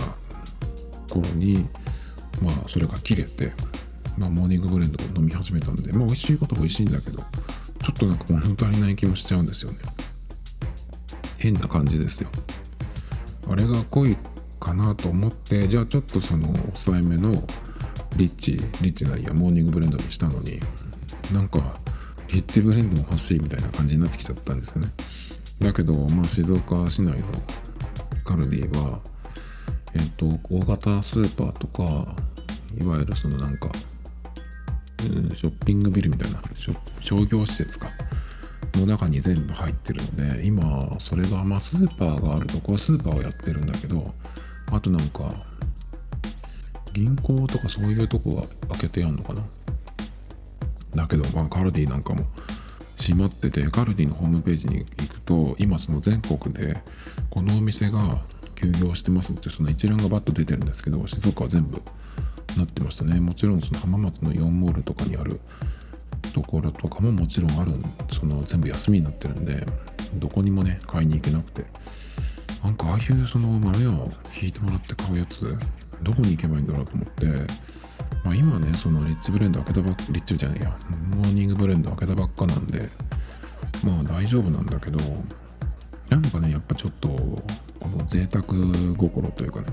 [1.10, 1.68] 頃に、
[2.42, 3.52] まあそれが切れて、
[4.18, 7.24] まあモーニングブレンドを飲み始めたんで、まあ美味しいことは美味しいんだけど、ちょ
[7.92, 9.78] っとなんか物足りない気もしちゃうんですよね。
[11.38, 12.30] 変な感じですよ。
[13.48, 14.16] あれが濃い
[14.58, 17.32] かなと思って、じゃあちょっとその抑えめの
[18.16, 20.60] リッチ、リッチなりやモーニングブレンドにしたのに、
[21.32, 21.60] なんか
[22.32, 24.88] リッチブレンドも欲しいみたいな感じになってきちゃったんですよね
[25.60, 27.26] だけど、まあ、静岡市内の
[28.24, 29.00] カルディは
[29.94, 31.82] えっ、と大型スーパーとか
[32.80, 33.70] いわゆるそのなんか、
[35.00, 36.40] うん、ショッピングビルみたいな
[37.00, 37.88] 商業施設か
[38.74, 44.14] の中に全部入ってるので今それがまあスーパーがあるとこはスーパーをやってるんだけど
[44.70, 45.24] あとなんか
[46.92, 49.42] 銀行とかそういうとこは開けてやんのかな。
[50.94, 52.24] だけどまあカルディなんかも
[52.98, 56.76] 閉まっててカルディのホームページに行くと今その全国で
[57.30, 58.20] このお店が
[58.60, 61.80] 休業してますってその一覧がバッと出てるんですけど静岡は全部
[62.56, 63.20] なってましたね。
[63.20, 65.40] もちろんその浜松のイオンモールとかにある
[66.34, 67.72] ところとかももちろんある
[68.12, 69.64] その全部休みになってるんで
[70.16, 71.64] どこにもね買いに行けなくて。
[72.62, 74.06] なんかああいうその豆を
[74.38, 75.56] 引いてもらって買うやつ
[76.02, 77.26] どこに行けばいいんだろうと思って。
[78.22, 80.76] まあ今ねそのリッチブレンド開けたばっかリッチじゃないや
[81.16, 82.82] モーニングブレンド開けたばっかなんで
[83.82, 84.98] まあ大丈夫なんだけど
[86.10, 87.38] なんかねやっぱちょっとこ
[87.96, 89.66] の贅沢心というかね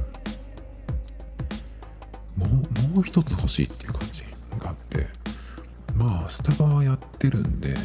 [2.37, 2.49] もう
[2.95, 4.23] もう一つ欲しいっていう感じ
[4.59, 5.07] があって
[5.95, 7.75] まあスタバはやってるんで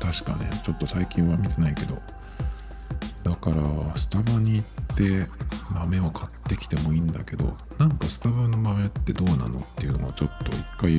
[0.00, 1.98] 確かねちょっと最近は見てないけど
[3.24, 5.26] だからスタバに行って
[5.74, 10.98] 豆を買ってきてもいいんだけどなんかスタバの豆ってどうなのっていうのをちょっと一回、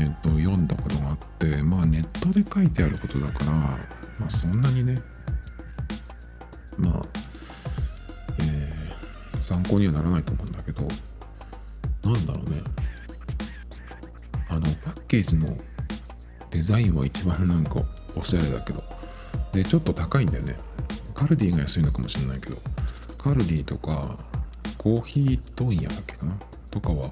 [0.00, 3.78] えっと、読んだことがあってまあネットで書いてあることだからま
[4.26, 4.96] あそんなにね
[6.78, 7.02] まあ、
[8.40, 10.82] えー、参考にはならないと思うんだけど
[12.04, 12.62] なんだろうね。
[14.48, 15.48] あのパッケージの
[16.50, 17.80] デザインは一番なんか
[18.16, 18.82] おしゃれだけど
[19.52, 20.56] でちょっと高いんだよね。
[21.14, 22.56] カルディが安いのかもしれないけど
[23.18, 24.18] カルディとか
[24.78, 26.38] コーヒー問屋だっけかな？
[26.70, 27.10] とかは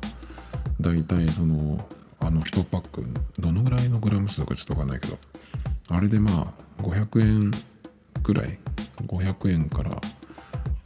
[0.81, 1.85] だいたいその
[2.21, 3.05] あの1パック
[3.39, 5.19] どのぐらいのグラム数かちょっとわかんないけど
[5.91, 7.51] あれでまあ500円
[8.23, 8.59] ぐらい
[9.03, 9.91] 500円から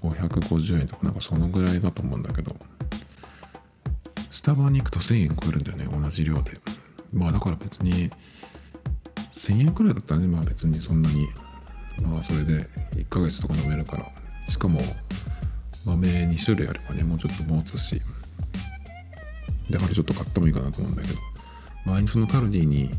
[0.03, 2.55] 550円とかなんかそのぐらいだと思うんだけど。
[4.31, 6.53] スタバに行くと1000円超えるんだよね同じ量で。
[7.13, 8.09] まあだから別に
[9.35, 11.27] 1000円くらいだったらねまあ別にそんなに。
[12.03, 14.07] まあそれで1ヶ月とか飲めるから。
[14.49, 14.81] しかも
[15.85, 18.01] 豆2種類あればねもうちょっと持つし。
[19.71, 21.19] だからちょっと買ってもいいかなと思うんだけど。
[21.85, 22.91] 前にそのカルディに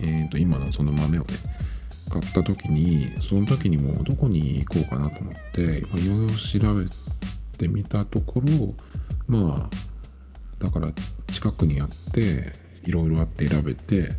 [0.00, 1.26] えっ、ー、と今のその豆をね
[2.10, 6.86] 買った時にその時にもどこに行こうかなと思っていろいろ調べ
[7.58, 8.74] てみたところ
[9.26, 10.92] まあだから
[11.26, 12.52] 近くにあって
[12.84, 14.10] いろいろあって選べて、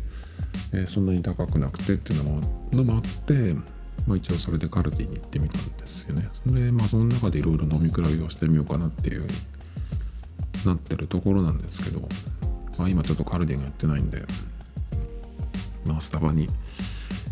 [0.72, 2.40] えー、そんなに高くなくてっていうのも
[2.72, 3.54] のもあって、
[4.06, 6.28] まあ、一応それでカルディに行ってみたんですよね。
[6.46, 9.28] でまあその中でいろいろ飲み比べをしてみようかなっていううに
[10.66, 12.06] なってるところなんですけど、
[12.78, 14.22] まあ、今ちょっとカルディがやってないんで、
[15.86, 16.48] まあ、スタバに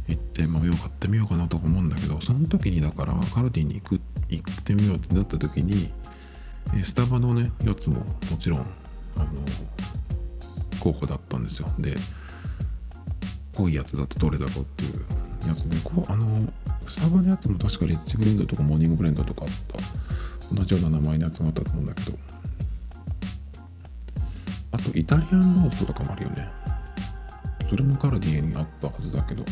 [0.08, 5.90] 行って豆を買ってみようかなと思うんだけどその時にだからカルディに行く行ってみようってなった時に
[6.84, 7.96] スタバのねやつも
[8.30, 8.60] もちろん
[9.16, 9.26] あの
[10.80, 11.68] 候補だったんですよ。
[11.78, 11.96] で
[13.54, 15.04] 濃いやつだとどれだろうっていう
[15.48, 16.52] やつでこうあの
[16.86, 19.78] スタバのやつも確かリッチブレンドとかモーニングブレンドとかあった。
[20.54, 22.18] 同じような名前のやつがあったと思うんだけど。
[24.72, 26.48] あとイタリアンローストとかもあるよね。
[27.68, 29.44] それもカルディにあったはずだけど。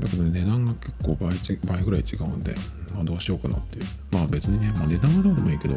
[0.00, 1.34] だけど値段が結構倍
[1.64, 2.54] 倍ぐらい違うんで、
[2.94, 3.84] まあ、どうしようかなっていう。
[4.12, 5.76] まあ別にね、まあ、値段はどうでもいいけど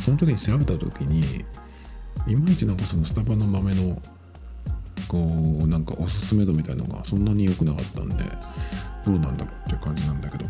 [0.00, 1.44] その時に調べた時に
[2.26, 4.00] いまいちなんかそのスタバの豆の
[5.08, 5.18] こ
[5.62, 8.16] うなんかおすすめ度みたいのがそんなに良くなかったんで
[9.04, 10.44] どうなんだろうっていう感じなんだけど。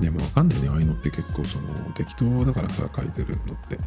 [0.00, 3.78] でもわかんないねああいうのって結構その適当だからさ書いてるのって。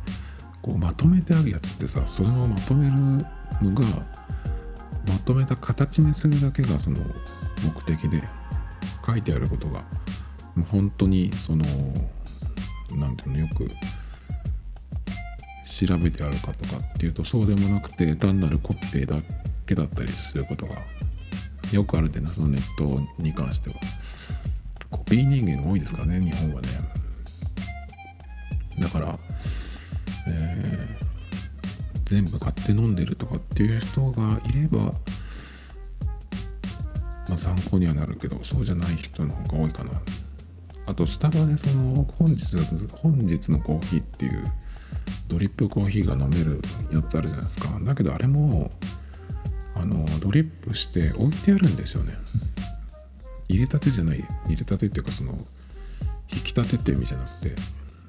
[0.61, 3.85] こうまとめてあるやつってさそれをまとめるのが
[5.07, 6.99] まとめた形にするだけがその
[7.63, 8.23] 目的で
[9.05, 9.81] 書いてあることが
[10.55, 11.65] もう本当にその
[12.91, 13.69] 何ていうのよく
[15.65, 19.15] 調べてあるかとかっていうとそうでもなくて単なるコピペだ
[19.65, 20.75] けだったりすることが
[21.71, 23.75] よくあるんでねそのネットに関しては。
[24.89, 26.67] コピー人間が多いですからね日本はね。
[28.79, 29.17] だから、
[30.27, 34.93] えー、全部買って飲んでるとかっていう人がいれば
[37.31, 39.91] まあ参考にはなるけどそうじゃない人の方が多いかな。
[40.85, 42.57] あとスタバでその本日
[43.01, 44.43] 本日のコーヒーっていう
[45.29, 46.59] ドリップコーヒーが飲める
[46.91, 47.79] やつあるじゃないですか。
[47.83, 48.69] だけどあれも
[49.75, 52.13] あのドリップして置いてあるんですよね。
[53.47, 55.33] 入れたてじゃない入れたてっていうかその
[56.33, 57.55] 引き立てって意味じゃなくて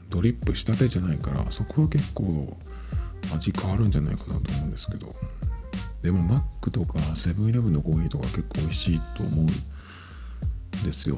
[0.09, 2.57] ドリップしたてじゃないからそこは結構
[3.33, 5.15] 味変わるんじゃないかなと思うんですけど。
[6.03, 11.17] でもマックとかセブンイレブンのコーヒーとか結構美味しいと思うんですよ。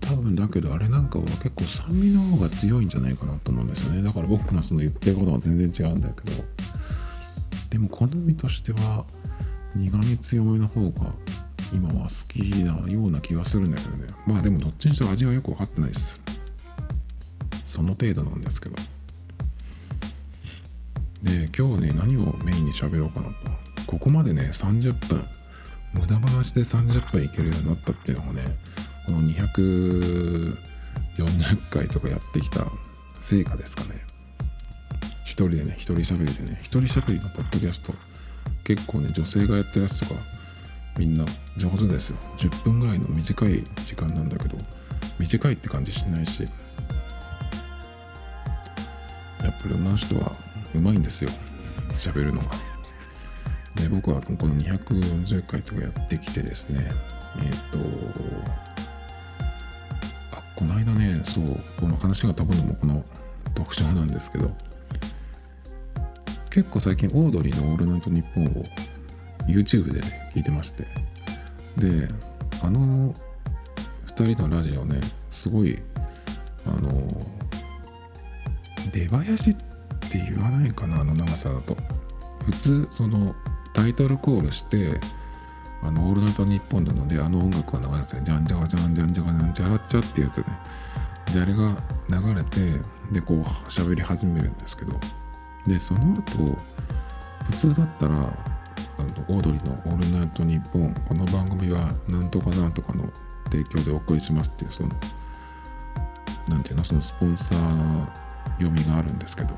[0.00, 4.02] 多分だけどあれなんかは結構酸味の方が強いんじゃないかなと思うんですよね。
[4.02, 6.44] だから僕がその言ってることは全然違うんだけど。
[7.70, 9.04] でも好みとしては
[9.74, 11.12] 苦味強めの方が
[11.74, 14.06] 今は好きなような気がするんだけどね。
[14.26, 16.22] まあでもどっちにしろ味はよく分かってないです。
[17.64, 18.76] その程度なんですけど。
[21.22, 23.65] で今日ね何をメインに喋ろうかなと。
[23.86, 25.24] ここまでね30分
[25.92, 28.42] 無駄話で30分いけるようになったっていうのもね
[29.06, 30.56] この240
[31.70, 32.66] 回とかやってきた
[33.20, 34.04] 成果ですかね。
[35.24, 37.94] 一人でね一人喋りでね一人喋りのポッドキャスト。
[38.64, 40.20] 結構ね女性がやってるやつとか
[40.98, 41.24] みんな
[41.56, 42.18] 上手ですよ。
[42.38, 44.56] 10分ぐらいの短い時間なんだけど
[45.18, 46.44] 短いって感じしないし。
[49.42, 50.32] やっぱり女の人は
[50.74, 51.30] うまいんですよ。
[51.90, 52.65] 喋るのが。
[53.76, 56.88] で僕はこの240回とかやってきてですね
[57.38, 57.78] えっ、ー、と
[60.32, 61.46] あこの間ねそう
[61.80, 63.04] この話が飛ぶのもこの
[63.54, 64.50] 特徴なんですけど
[66.50, 68.64] 結構最近オードリーの「オールナイトニッポン」を
[69.46, 70.84] YouTube でね聞いてまして
[71.78, 72.08] で
[72.62, 73.12] あの
[74.06, 75.78] 2人のラジオねすごい
[76.66, 76.88] あの
[78.90, 79.54] 出囃子っ
[80.10, 81.76] て言わないかなあの長さだと。
[82.46, 83.34] 普通その
[83.76, 84.98] タイトルコールして
[85.82, 90.44] あの、オールナイトニッポンなので、あの音楽が流れて、じゃんじゃがじゃんじゃんじゃがじゃんじゃらっちゃってやつね。
[91.34, 91.76] で、あれが
[92.08, 92.80] 流れて、
[93.12, 94.94] で、こう喋り始めるんですけど、
[95.66, 96.22] で、その後、
[97.50, 103.04] 普通だったら、あのオードリーの「オールナイトニッポン」この番組はなんとかなんとかの
[103.50, 104.88] 提供でお送りしますっていうその
[106.48, 108.06] なんていうのそのスポンサー
[108.58, 109.50] 読みがあるんですけど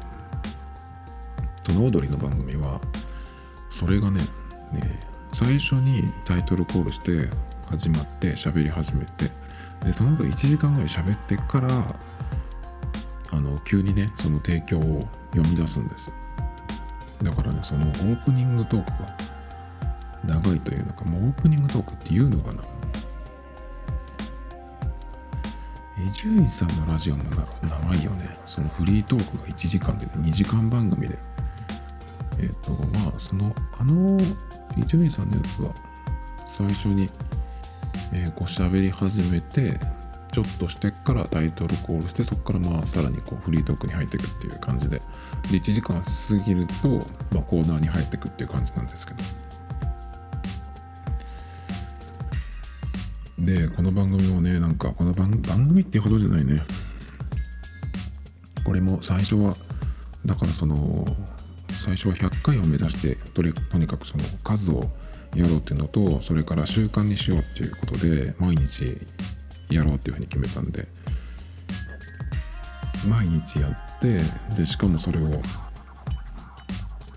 [1.65, 2.81] そのオードリーの番組は
[3.79, 4.21] それがね
[4.73, 4.99] ね
[5.35, 7.29] 最初にタイトルコールして
[7.69, 9.31] 始まって喋り始めて
[9.85, 11.87] でその後1時間ぐらい喋ってから
[13.31, 16.13] あの急にねその提供を読み出すんです
[17.23, 19.17] だからねそのオープニングトークが
[20.25, 22.63] 長いというのかもうオープニングトークっていうのかな。
[26.05, 27.25] 伊集院さんのラジオも
[27.63, 28.37] 長いよね。
[28.47, 31.19] そのフリートークが1時間で2時間番組で
[32.39, 34.19] えっ、ー、とまあそのあの
[34.77, 35.75] 伊集院さんのやつは
[36.47, 37.09] 最初に、
[38.13, 39.79] えー、こう喋り始めて
[40.33, 45.05] ちょっとしてからタイトルコールしてそこからまあさらにこうフリートークに入っていくっていう感じでで
[45.53, 46.89] 1時間過ぎると、
[47.35, 49.19] まあ、コーナーに入っていくっていう感じなんですけど。
[53.39, 56.61] でこの番組もねなんかこの番組っていうほどじゃないね。
[58.65, 59.57] これも最初は
[60.27, 61.07] だからその
[61.89, 64.85] 最初は100回を目指してとにかくその数を
[65.35, 68.99] やろうっていうのとそれから習慣にしようっていうことで毎日
[69.71, 70.87] やろうっていうふうに決めたんで。
[73.09, 74.21] 毎日やって
[74.57, 75.31] でしかもそれを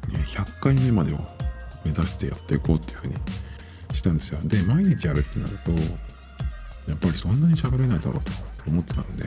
[0.10, 1.18] 100回目までを
[1.84, 3.16] 目指してやっていこうっていうふうに
[3.92, 4.40] したんですよ。
[4.44, 5.72] で毎日やるってなると
[6.88, 8.32] やっぱりそんなに喋れないだろうと
[8.68, 9.24] 思ってたんで。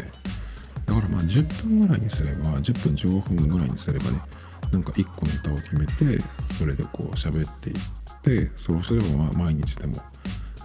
[0.86, 4.20] だからまあ10分ぐらいにすれば10分15分ぐらいにすればね
[4.72, 6.22] なんか1個ネタを決めて
[6.58, 7.76] それでこう喋っていっ
[8.22, 9.96] てそうすれば毎日でも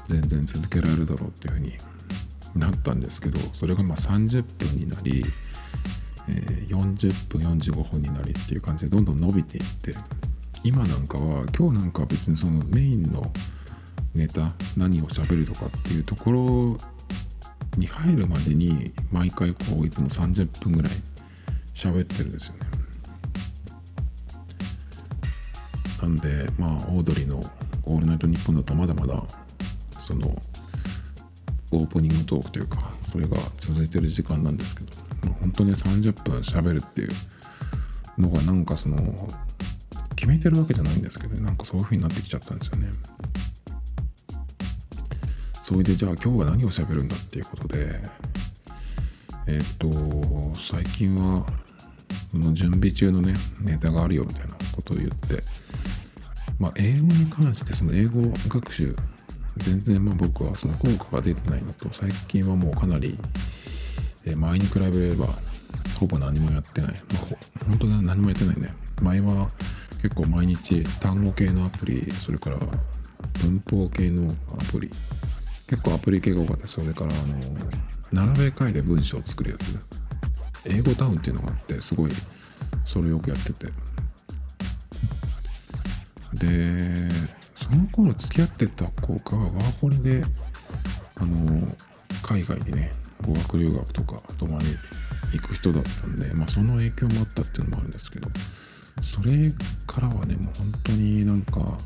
[0.07, 1.73] 全然続けられるだろうっていうふうに
[2.55, 5.23] なったんですけどそれがまあ30分になり、
[6.27, 9.93] えー、40分45分になりっていう感じでどんどん伸びていって
[10.63, 13.23] 今なんかは今日なんかは別にそのメインの
[14.15, 16.77] ネタ何を喋るとかっていうところ
[17.77, 20.91] に入るまでに毎回こういつも30分ぐらい
[21.73, 22.78] 喋ってるんですよね。
[26.01, 27.43] なんでまあオードリーの
[27.85, 29.21] 「オールナイトニッポン」だとまだまだ
[29.99, 30.27] その
[31.71, 34.91] オープニングトークというかそれが続いてる時間なんですけど、
[35.23, 37.09] まあ、本当に30分喋るっていう
[38.17, 38.97] のがなんかその
[40.15, 42.89] 決めてるわけじゃないんですけどなんかそういう風になってきちゃったんですよね。
[45.63, 48.01] それでじゃあ今日は何を喋るんだっていうことで
[49.45, 49.87] えっ、と
[50.55, 51.45] 最近は
[52.31, 55.43] その準備中のねネタがあるよみたいなことを言って
[56.59, 58.95] まあ、英語に関してその英語学習
[59.57, 63.17] 全然まあ僕はその効果が出てないのと最近はもうかなり、
[64.35, 65.27] 前に比べれば
[65.99, 66.97] ほぼ何もやってない、ま
[67.61, 68.73] あ、本当だ何もやってないね。
[69.01, 69.49] 前は
[70.01, 72.57] 結構毎日単語系のアプリそれから
[73.41, 74.89] 文法系のアプリ
[75.69, 76.67] 結構アプリ系が多かった。
[76.67, 77.35] それからあの
[78.11, 79.77] 並べ替えで文章を作るやつ。
[80.65, 82.11] 英語タウンっていうのがあってすごい
[82.85, 83.67] それよくやってて。
[86.33, 87.09] で
[87.55, 90.23] その頃付き合ってた子がワーホリで
[91.15, 91.67] あの
[92.23, 94.65] 海外にね語学留学とか共に
[95.33, 98.29] 行く人だったんで、まあ、その影響もあったっていうのもあるんですけど
[99.01, 99.51] それ
[99.87, 101.77] からはねもう本当になんか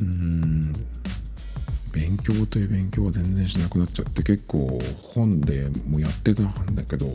[0.00, 0.72] うん
[1.92, 7.06] 勉強という勉強は全然しなくなっちゃって結構本でもやってたんだけど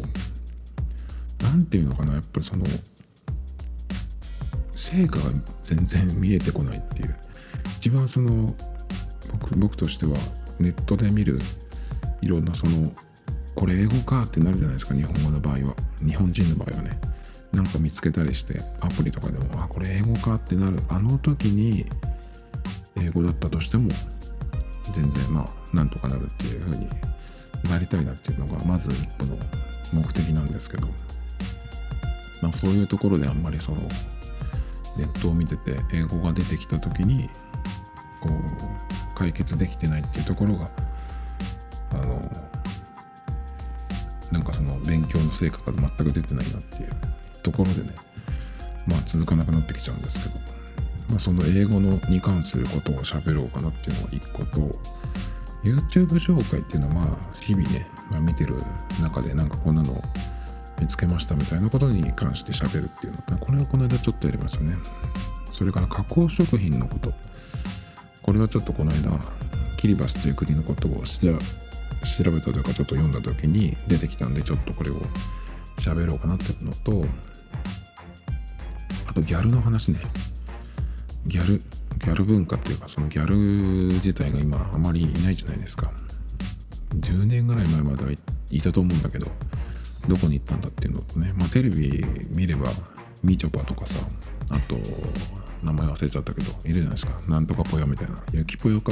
[1.44, 2.64] 何て言うのかなやっぱりその
[4.90, 5.32] 成果が
[5.62, 7.16] 全然見えてこないっていう。
[7.78, 8.56] 一番その
[9.32, 10.18] 僕僕としては
[10.60, 11.38] ネットで見る
[12.22, 12.92] いろんなその
[13.56, 15.76] これ英語かってなるじゃないですか日本語の場合は。
[16.06, 17.00] 日本人の場合はね。
[17.52, 20.80] なんか見つけたりしてアプリとかでもあこれ英語かってなる。
[20.90, 21.86] あの時に
[23.00, 23.90] 英語だったとしても
[24.94, 26.90] 全然まあなんとかなるっていう風に
[27.70, 29.38] なりたいなっていうのがまず一個の
[29.94, 30.88] 目的なんですけど。
[32.42, 33.78] まあそういうところであんまりその
[35.00, 37.30] ネットを見てて英語が出てきた時に
[38.20, 40.70] こう解決できてないっていうところが
[41.92, 42.22] あの
[44.32, 46.90] なんかその勉強の成果が全く出てないなっていう
[47.42, 47.96] ところでね
[48.88, 50.40] まあ続かなくなってきちゃうんですけど、
[51.10, 54.60] まあ、その英語のに関することを喋ろうかなっていうのが一個と
[55.64, 58.56] YouTube 紹介っていうのはまあ日々ね、まあ、見てる
[59.02, 59.94] 中でなんかこんなの
[60.80, 63.38] 見つけましたみたいなことに関して喋るっていうの。
[63.38, 64.76] これはこの間ちょっとやりましたね。
[65.52, 67.14] それから加工食品のこと。
[68.22, 69.20] これはちょっとこの間
[69.78, 71.28] キリバスという国のことを調
[72.32, 74.96] べたというかちょっと読んだ時に出てきたんでちょっとこれを
[75.78, 77.06] 喋ろうかなっていうのと
[79.08, 80.00] あとギャルの話ね。
[81.26, 83.36] ギャルギャル文化っていうかそのギャル
[83.96, 85.92] 自体が今あまりいないじゃないですか。
[86.96, 88.12] 10年ぐらい前までは
[88.52, 89.28] いたと思うんだけど
[90.10, 92.70] どこに行ったんだっていうのとね、まあ、テレビ見れば
[93.24, 94.04] みちょぱとかさ
[94.50, 94.76] あと
[95.64, 97.22] 名前忘れちゃったけどいるじゃないですか。
[97.28, 98.24] なんとかぽよみたいな。
[98.32, 98.92] ゆきぽよか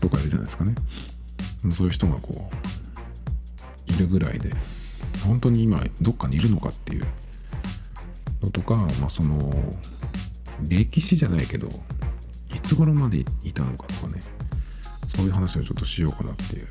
[0.00, 0.74] とかいるじゃないですかね。
[1.72, 2.50] そういう人がこ
[3.88, 4.50] ういるぐらいで
[5.26, 7.06] 本当に今どっかにいるのかっていう
[8.40, 9.52] のとか、まあ、その
[10.66, 11.68] 歴史じゃないけど
[12.54, 14.22] いつ頃までいたのかとかね。
[15.14, 16.68] そういう話をちょっとしようかなっていう。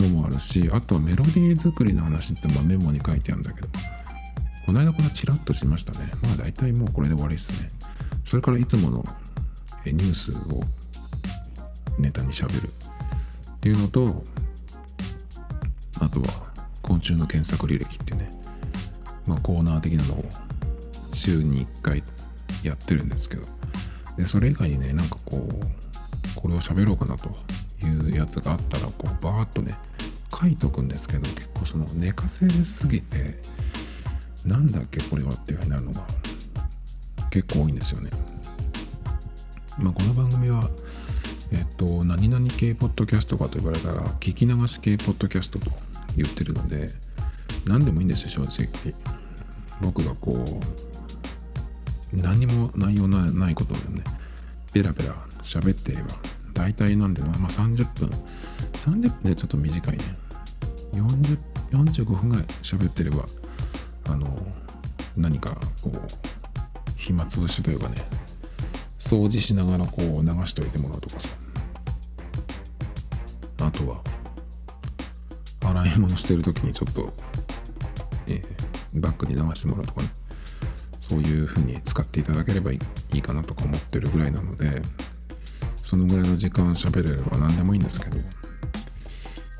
[0.00, 3.68] のもあるしあとはメロディー作りの話ってまあメモに書いてあるんだけど
[4.66, 6.00] この間これチラッとしましたね。
[6.22, 7.70] まあ大体もうこれで終わりですね。
[8.26, 9.04] それからいつもの
[9.86, 10.62] ニュースを
[11.98, 12.70] ネタにしゃべるっ
[13.60, 14.22] ていうのと
[16.00, 16.28] あとは
[16.82, 18.30] 昆虫の検索履歴っていうね、
[19.26, 20.24] まあ、コーナー的なのを
[21.14, 22.02] 週に1回
[22.62, 23.58] やってるんですけど。
[24.18, 25.87] でそれ以外にねなんかこう
[26.40, 27.28] これを喋ろうかなと
[27.84, 29.76] いうやつがあったらこうバーッとね
[30.40, 33.34] 書いとくんですけど結構その寝かせすぎて
[34.44, 36.02] なんだっけこれはっていうふうになるのが
[37.30, 38.10] 結構多いんですよね。
[39.78, 40.68] まあ、この番組は
[41.50, 45.70] えっと、何々系ポッドキャストかと言われたら、聞き流し系ポッドキャストと
[46.14, 46.90] 言ってるので、
[47.66, 48.94] 何でもいいんですよ、正直。
[49.80, 50.44] 僕がこ
[52.12, 54.04] う、何も内容のないことをね、
[54.74, 55.14] ペラペラ
[55.48, 56.08] 喋ってれば、
[56.52, 58.10] 大体なんで、まあ、30分、
[58.72, 60.04] 30分でちょっと短いね。
[60.92, 61.38] 40、
[61.70, 63.24] 45分ぐらい喋ってれば、
[64.04, 64.36] あの、
[65.16, 66.00] 何かこう、
[66.96, 67.96] 暇つぶしというかね、
[68.98, 71.28] 掃除しながらこう流しておいてもらうとかさ。
[73.60, 74.00] あとは
[75.62, 77.12] 洗い物してる時にちょっと、
[78.28, 80.08] えー、バッグに流してもらうとかね。
[81.00, 82.78] そういう風に使っていただければい
[83.14, 84.82] いかなとか思ってるぐらいなので
[85.88, 88.18] そのぐらいの時間喋れば何でもいいんですけど。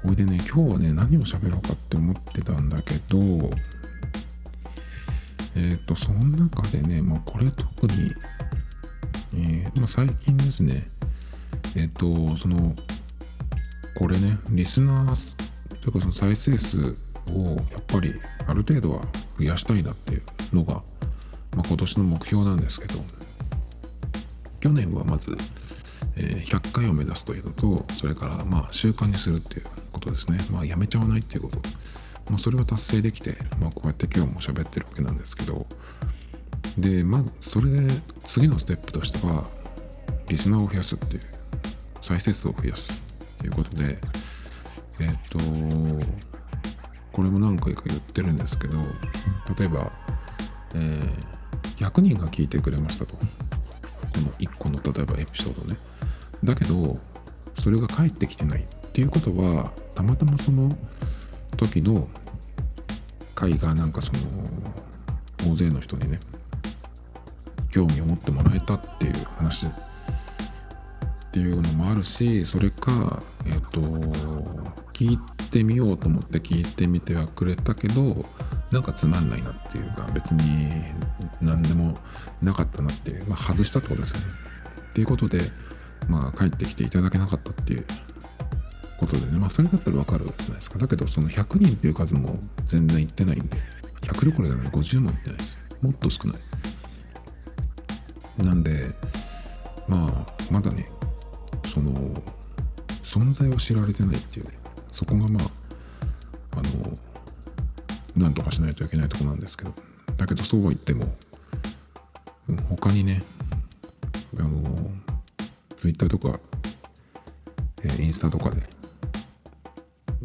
[0.03, 3.19] ほいでね今日はね何を喋ろうかって思ってたんだけど。
[5.57, 8.13] えっ、ー、とその中でねもうこれ特に
[9.35, 10.89] えー、ま、最近ですね、
[11.77, 12.75] えっ、ー、と、その、
[13.95, 15.37] これね、リスナー
[15.83, 18.15] というかその再生数をやっぱり
[18.47, 19.03] ある程度は
[19.39, 20.23] 増やしたいなっていう
[20.53, 20.75] のが、
[21.55, 23.01] まあ、今年の目標なんですけど、
[24.61, 25.37] 去年はまず、
[26.19, 30.39] え、100回を目指すというのと、それからまあ習慣にするっていうことですね。
[30.51, 31.61] まあやめちゃわないっていうこと。
[32.31, 35.67] まあ、それは達成できて、まあ、こうやって今日も喋ってるわけなんですけど、
[36.79, 39.45] でまあそれで次のステップとしては
[40.29, 41.23] リスナーを増やすっていう
[42.03, 42.93] 再生数を増やす
[43.35, 43.99] っていうことで
[45.01, 45.39] えっ、と
[47.13, 48.79] これも何回か言ってるんですけど
[49.59, 49.91] 例えば、
[50.75, 53.23] えー、100人が聞いてくれましたとこ
[54.17, 55.77] の1個の例えばエピソードね
[56.45, 56.97] だけど
[57.59, 60.69] それが返ってきてないっていうことはたまたまその
[61.57, 62.09] 時の
[63.35, 64.19] 回がなんかその
[65.53, 66.19] 大勢の人にね
[67.71, 69.71] 興味を持ってもらえたっていう話っ
[71.31, 73.81] ていうのもあるしそれかえっと
[74.93, 75.19] 聞い
[75.51, 78.17] てみようと思って聞いてみてはくれたけど
[78.73, 80.71] なんかつまんないなっていうか別に
[81.41, 81.95] 何でも
[82.43, 84.25] なかったなっていう、まあ、外したってことですよね。
[84.91, 85.41] っていうことで
[86.09, 87.87] まあ帰ってきていただけなかったっていう
[88.99, 89.39] ことでね。
[89.39, 90.79] まあそれだったらわかるじゃないですか。
[90.79, 93.57] だけどその100人っていう数も全然いってないんで。
[94.03, 94.69] 100どころじゃない。
[94.69, 95.61] 50もいってないです。
[95.83, 96.39] もっと少ない。
[98.45, 98.87] なんで
[99.89, 100.89] まあまだね
[101.67, 101.93] その
[103.03, 104.53] 存在を知られてないっていうね。
[104.93, 106.93] そこがまああの
[108.17, 109.73] なんとかしないといけないとこなんですけど。
[110.17, 111.05] だけどそうは言っても
[112.69, 113.23] 他にね
[114.37, 114.91] あの
[115.79, 116.41] ツイッターとか、
[117.85, 118.61] えー、インスタとかで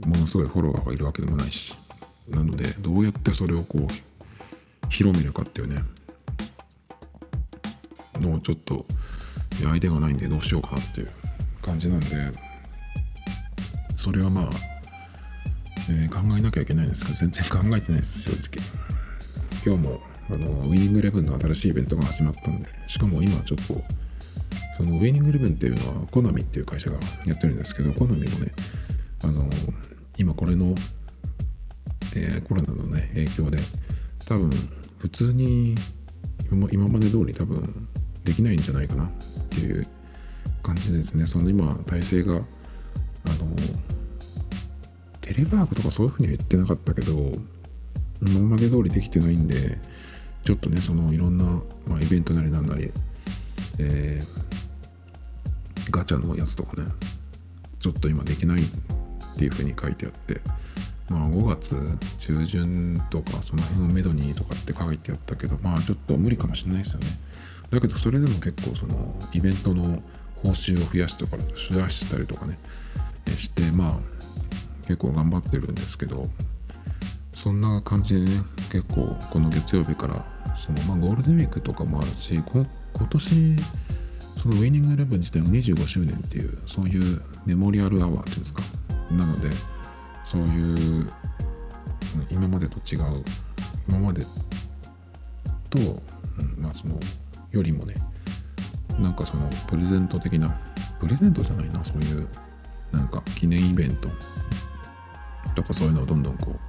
[0.08, 1.80] ものすごいフォロワーがいるわけでもないし
[2.28, 5.76] なのでどうやってそれをこう広めるかっていうね
[8.20, 8.84] のをちょっと
[9.72, 11.10] アイデアがないんでどうしようかなっていう
[11.62, 12.08] 感じなんで
[13.96, 14.50] それはまあ、
[15.88, 18.84] えー、考えなきゃいけないんですけど全然考えてないです正直。
[19.64, 20.02] 今日も
[20.32, 23.76] あのウィニングレブンの新しいイベントが始まったんでしかも今ちょっと
[24.78, 28.52] そのウィニングレブンっていうのはコナミっていう会社がやってるんですけどコナミもね
[29.24, 29.48] あの
[30.18, 30.76] 今これの、
[32.16, 33.60] えー、コロナのね影響で
[34.26, 34.52] 多分
[35.00, 35.76] 普通に
[36.72, 37.88] 今まで通り多分
[38.24, 39.10] できないんじゃないかなっ
[39.50, 39.86] ていう
[40.62, 41.26] 感じですね。
[41.26, 42.44] その今体制があの
[45.22, 47.32] テレワークとかそういうふうには言ってなかったけど
[48.22, 49.78] 今まで通りできてないんで
[50.46, 51.46] ちょっとねそのいろんな、
[51.88, 52.92] まあ、イベントなりなんなり、
[53.80, 54.43] えー、
[55.94, 56.88] ガチャのやつとかね。
[57.80, 58.66] ちょっと今できないっ
[59.38, 60.42] ていうふうに書いてあって。
[61.10, 61.76] まあ5月
[62.18, 67.08] 中旬とかその辺をめどにとかって書いてあったけどまあちょっと無理かもしれないですよね。
[67.70, 70.02] だけどそれでも結構そのイベントの
[70.42, 71.38] 報酬を増やすとか
[71.70, 72.58] 増やしたりとかね。
[73.38, 73.98] してまあ
[74.88, 76.30] 結構頑張ってるんですけど。
[77.44, 78.42] そんな感じでね
[78.72, 80.26] 結構この月曜日から
[80.56, 82.66] その、まあ、ゴールデンウィークとかもあるし今
[83.10, 83.56] 年
[84.44, 88.62] そのウィニングイレブン自体が25周年っていうそういうメモリアルアワーっていうんですか。
[89.10, 89.50] なので
[90.30, 91.10] そういう
[92.30, 93.24] 今までと違う
[93.88, 94.26] 今まで
[95.70, 97.00] と、うん、まあその
[97.52, 97.96] よりもね
[99.00, 100.60] なんかそのプレゼント的な
[101.00, 102.28] プレゼントじゃないなそういう
[102.92, 104.10] なんか記念イベント。
[105.56, 106.60] とかそういうのをどんどんこう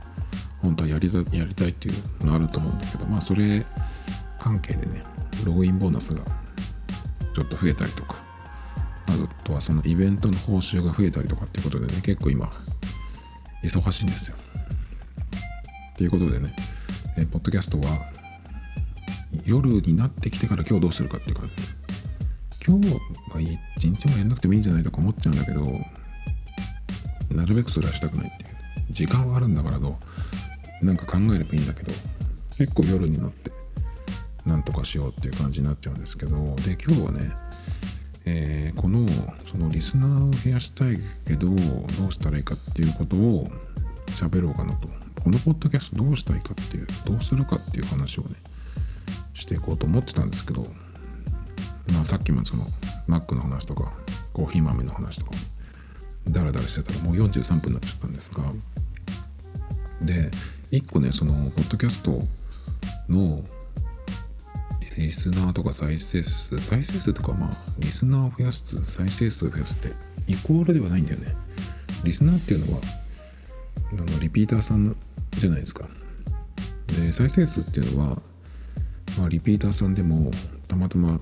[0.62, 3.66] 本当はやりたやりたいっていうのあると思うんだけどまあそれ
[4.38, 5.02] 関係でね
[5.44, 6.22] ログインボーナスが
[7.34, 8.22] ちょっと増えたりとか。
[9.06, 12.48] あとはそのイベントの報酬が増えたりとかっていうことでね結構今
[13.62, 14.36] 忙しいんですよ。
[15.96, 16.56] ということでね、
[17.16, 18.10] えポッドキャストは
[19.44, 21.42] 夜になってきてから今日どうするかっていうか
[22.66, 23.00] 今日は
[23.76, 25.62] 一日もやんなくてもいいんじゃないとか思っちゃうんだけど
[27.30, 28.54] なるべくそれはしたくないっていう。
[28.90, 29.96] 時間はあるんだからと
[30.82, 31.92] なんか考えればいいんだけど
[32.56, 33.50] 結構夜になって
[34.46, 37.32] なんとかしようっていう感じになっちゃうんですけどで今日はね、
[38.26, 39.06] えー、この
[39.50, 41.54] そのリスナーを増やしたいけどど
[42.08, 43.46] うしたらいいかっていうことを
[44.06, 44.88] 喋ろうかなと。
[45.24, 48.36] このポッドキャストどうしたいかっていうどうするかっていう話をね
[49.32, 50.62] していこうと思ってたんですけど
[51.94, 52.66] まあさっきもその
[53.08, 53.90] Mac の話とか
[54.34, 55.32] コーヒー豆の話とか
[56.28, 58.42] ダラダラしてたらもう43分になっちゃったんですが
[60.02, 60.30] で
[60.72, 62.20] 1個ねそのポッドキャスト
[63.08, 63.42] の
[64.96, 69.92] リスナーとか再生数再生数とかまあリスナーを増やす再生数を増やすって
[70.26, 71.34] イコールではないんだよね。
[72.04, 72.80] リスナーっていうのは
[73.92, 74.96] あのリピーターさん
[75.32, 75.88] じゃないですか。
[76.86, 78.16] で再生数っていうのは、
[79.18, 80.30] まあ、リピーターさんでも
[80.68, 81.20] たまたま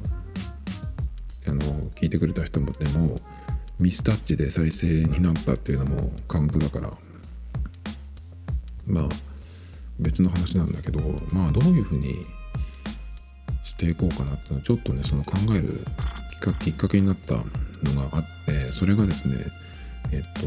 [1.46, 1.60] あの
[1.90, 3.16] 聞いてくれた人もでも
[3.80, 6.90] ミスタッチで再生になったっていうのもカウントだから。
[8.86, 9.08] まあ
[10.00, 11.00] 別の話なんだけど
[11.32, 12.16] まあどういうふうに
[13.82, 15.68] していこうかなってちょっとねその考える
[16.60, 19.38] きっかけになったのがあってそれがですね
[20.12, 20.46] えっと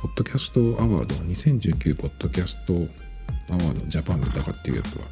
[0.00, 2.74] ポッドキャストアワード2019ポッドキャスト
[3.52, 5.04] アワードジャパンだかっていうやつが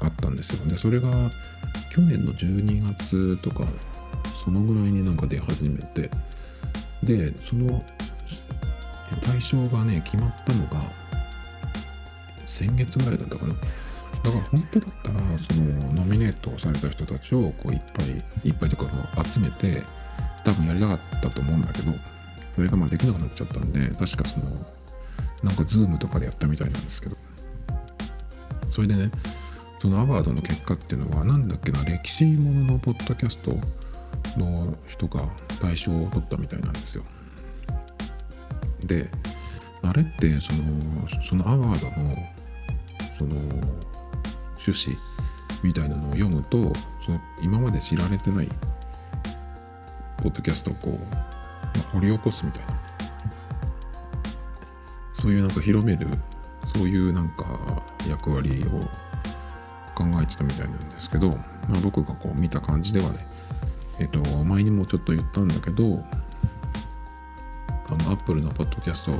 [0.00, 0.64] あったんですよ。
[0.66, 1.10] でそれが
[1.90, 3.64] 去年の12月とか
[4.44, 6.10] そのぐらいになんか出始めて
[7.02, 7.84] でその
[9.20, 10.80] 対象がね決まったのが
[12.46, 13.54] 先月ぐらいだったかな。
[14.26, 18.06] だから本当だったらそのノミネートされた人たちをこういっぱい
[18.48, 18.88] いっぱいとか
[19.24, 19.82] 集めて
[20.44, 21.92] 多分やりたかったと思うんだけど
[22.52, 24.46] それがまあできなくなっちゃったんで確かその
[25.42, 27.16] なんかズームとかでやったみたいなんですけど。
[28.76, 29.10] それでね
[29.80, 33.52] そのアワードの結果っていうのは何だっけな歴史もののポッドキャスト
[34.38, 35.22] の人が
[35.62, 37.04] 大賞を取ったみたいなんですよ。
[38.86, 39.08] で
[39.82, 42.16] あれってそのそのアワードの
[43.18, 43.34] その
[44.66, 44.98] 趣旨
[45.62, 46.72] みたいなのを読むと
[47.04, 48.48] その今まで知られてない
[50.18, 52.76] ポッドキャストをこう、まあ、掘り起こすみたいな。
[55.26, 56.06] そういうなんか広める
[56.72, 58.80] そういうなんか役割を
[59.94, 63.18] 考えてたみたいなんですけど、まあ、僕がこう見た感じではね
[63.98, 66.04] えっ、と前にもちょっと言ったんだけど
[67.88, 69.12] あの Apple のポッドキャスト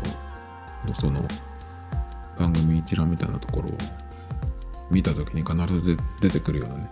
[0.86, 1.26] のその
[2.38, 3.78] 番組一覧みたいなところを
[4.90, 6.88] 見た時に必ず出てくるような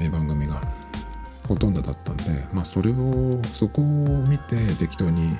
[0.00, 0.60] ね、番組が
[1.46, 3.84] ほとんどだったんでまあそれをそこを
[4.28, 5.36] 見て適当に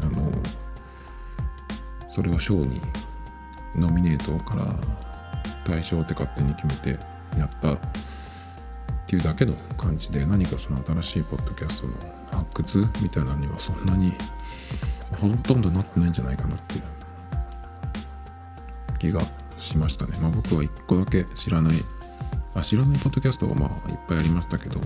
[0.00, 0.30] あの
[2.08, 2.80] それを賞に
[3.74, 4.64] ノミネートから
[5.64, 6.98] 対象って勝手に決めて
[7.38, 7.78] やったっ
[9.06, 11.94] ていうだけの感じで何かその新しいポッドキャストの
[12.30, 14.14] 発掘みたいなのにはそんなに
[15.20, 16.82] ほとんどなってないんじゃないかなっていう
[18.98, 19.20] 気が
[19.66, 20.18] しましたね。
[20.20, 21.76] まあ僕は一個だけ知らない、
[22.54, 24.80] あ、知らないポッドキャストがまあいっぱいありましたけど、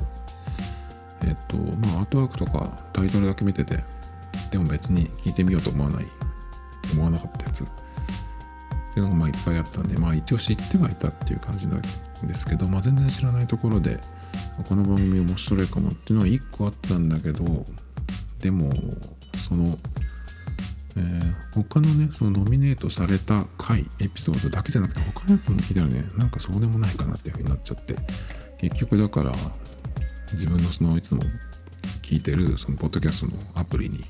[1.23, 3.85] えっと、まあアートワークとかタイトルだけ見てて、
[4.51, 6.07] でも別に聞いてみようと思わない、
[6.93, 7.65] 思わなかったやつ。
[7.65, 7.67] っ
[8.93, 14.01] ていうのがまあいっぱいあったんで、まあ一応知ってはいたっていう感じなんですけど、まあ全然知らないところで、
[14.69, 17.65] この番組面白いかもっていうのは一個あったんだけど、
[18.41, 18.73] でも、
[19.49, 19.79] その、
[20.97, 27.97] えー、他のね、そのノミネートされた回、エピソードだけじゃなくて、他のやつも聞いたらね、なんかそうでもないかなっていう風になっちゃって、
[28.59, 29.33] 結局だから、
[30.33, 31.23] 自分のそのいつも
[32.03, 34.01] 聞いてるそのポッドキャストのアプリに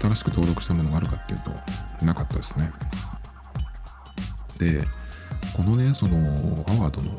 [0.00, 2.72] 新しく登録したものがあるかっていうと、なかったですね。
[4.58, 4.84] で、
[5.56, 7.16] このね、そのアワードの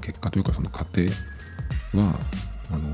[0.00, 1.04] 結果というかその過程
[1.94, 2.14] は、
[2.70, 2.88] あの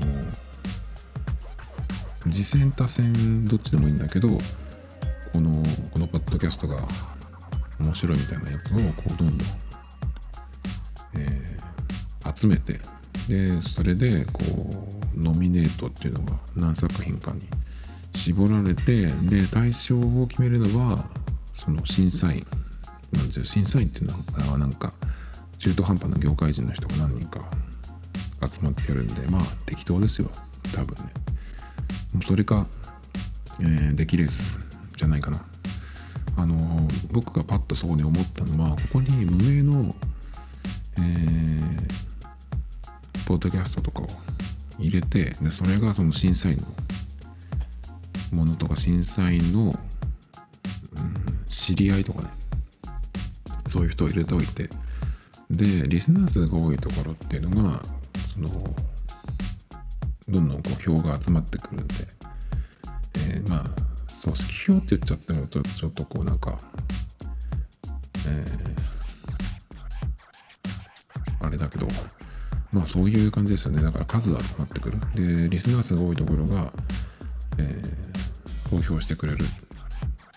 [2.29, 4.37] 次戦多戦どっちでもいいんだけど
[5.31, 6.77] このこのポッドキャストが
[7.79, 9.47] 面白いみたいなやつをこうどんどん、
[11.15, 12.79] えー、集めて
[13.27, 14.41] でそれでこ
[15.15, 17.41] うノミネートっていうのが何作品かに
[18.15, 21.05] 絞られてで対象を決めるのは
[21.53, 22.45] その審査員
[23.13, 23.45] なんですよ。
[23.45, 24.93] 審査員っていうのはなんか
[25.57, 27.41] 中途半端な業界人の人が何人か
[28.51, 30.29] 集まってやるんでまあ適当ですよ。
[30.73, 31.13] 多分ね。
[32.25, 32.67] それか、
[33.61, 34.70] えー、出来レース
[35.01, 35.43] じゃないかな。
[36.37, 39.95] あの、僕がパッとそこに思ったのは、ここに無名の、
[40.97, 41.87] えー、
[43.25, 44.07] ポッドキャストとかを
[44.77, 46.63] 入れて、でそれがその審査員
[48.31, 49.73] のものとか審査員の、うん、
[51.49, 52.29] 知り合いとかね、
[53.65, 54.69] そういう人を入れておいて、
[55.49, 57.81] で、リスナー数が多いところっていうのが、
[58.35, 58.49] その、
[60.29, 61.95] どんどんこう票が集まってくるんで、
[63.15, 63.80] えー、まあ
[64.23, 66.57] 組織票って言っちゃってもちょっとこうなんか、
[68.27, 71.87] えー、あれだけど
[72.71, 73.81] まあそういう感じですよね。
[73.81, 74.99] だから数が集まってくる。
[75.15, 76.71] でリスナー数が多いところが、
[77.57, 79.45] えー、投票してくれる。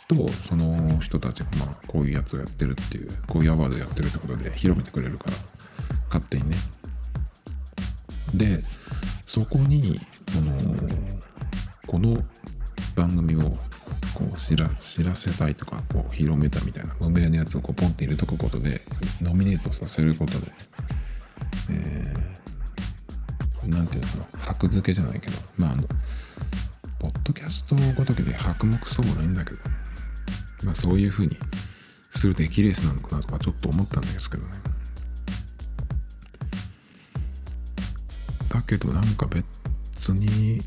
[0.07, 5.33] とその人たちがまあこういうやつをやってるっていうこういうアワードやってるってことで広めてくれるから
[6.09, 6.57] 勝手にね。
[8.35, 8.63] で
[9.27, 9.99] そこに
[10.33, 10.53] その
[11.87, 12.23] この
[12.95, 13.51] 番組を
[14.15, 18.81] こう知ら知らせたいとかこう広めたみたいな無名のやつをこうポンって入れとくことで
[19.21, 20.47] ノミネートさせることで、
[21.71, 25.83] えー、なんていうのかな箔付けじゃないけどまああの
[27.01, 29.61] ポッドキャストごときで箔目そうもないんだけど
[30.65, 31.37] まあそういうふうに
[32.13, 34.53] すると駅レースなのかなとかちょっと思ったんですけどね。
[38.49, 40.63] だけどなんか別に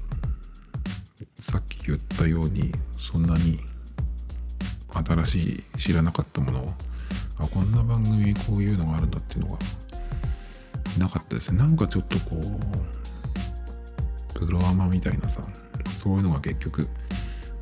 [1.50, 3.62] さっき言ったようにそんなに
[5.06, 6.68] 新しい知らなかったものを
[7.40, 9.60] あこんな番組こういうのがあるんだっていうのが
[11.00, 11.60] なかったですね。
[11.60, 12.36] なんかちょっとこ
[14.36, 15.42] うプロアマみたいなさ
[15.98, 16.86] そういうのが結局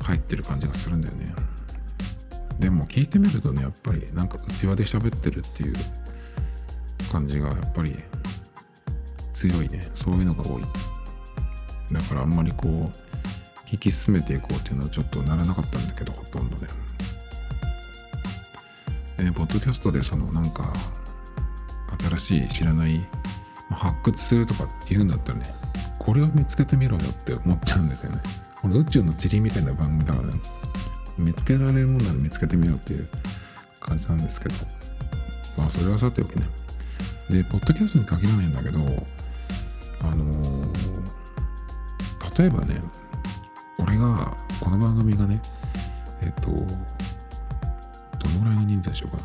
[0.00, 1.32] 入ってる感じがするんだよね。
[2.58, 5.74] でも聞いてみるとねやっぱりなんか内輪で喋ってるっていう
[7.12, 7.94] 感じがやっぱり
[9.32, 9.86] 強いね。
[9.94, 10.62] そういうのが多い。
[11.92, 13.05] だからあんまりこう
[13.70, 16.68] 引き進めていこうっていうのはちょっとならなかったんだけどほとんどね。
[19.18, 20.72] えー、ポッドキャストでそのなんか
[22.18, 23.06] 新しい知らない
[23.70, 25.46] 発掘するとかっていうんだったらね
[25.98, 28.20] これを見つけてみろよって思っちゃうんですよね。
[28.60, 30.40] この宇宙の塵みたいな番組だからね
[31.18, 33.08] 見つけられるものなら見つけてみろっていう
[33.80, 34.54] 感じなんですけど。
[35.56, 36.46] まあそれはさておきね。
[37.30, 38.78] でポッドキャストに限らないんだけど
[40.02, 41.16] あのー
[42.38, 42.80] 例えばね
[43.78, 45.40] 俺がこの番組がね
[46.22, 49.18] えっとどのぐらいの人数でしょうか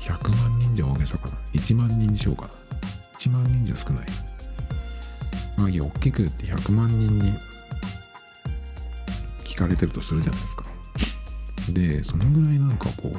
[0.00, 1.36] 100万人じゃ大げさかな。
[1.52, 2.48] 1万人にしようかな。
[3.18, 4.06] 1万人じゃ少ない。
[5.56, 7.32] まあいいや大きく言って100万人に
[9.44, 10.64] 聞かれてるとするじゃないですか。
[11.70, 13.12] でそのぐらいなんかこ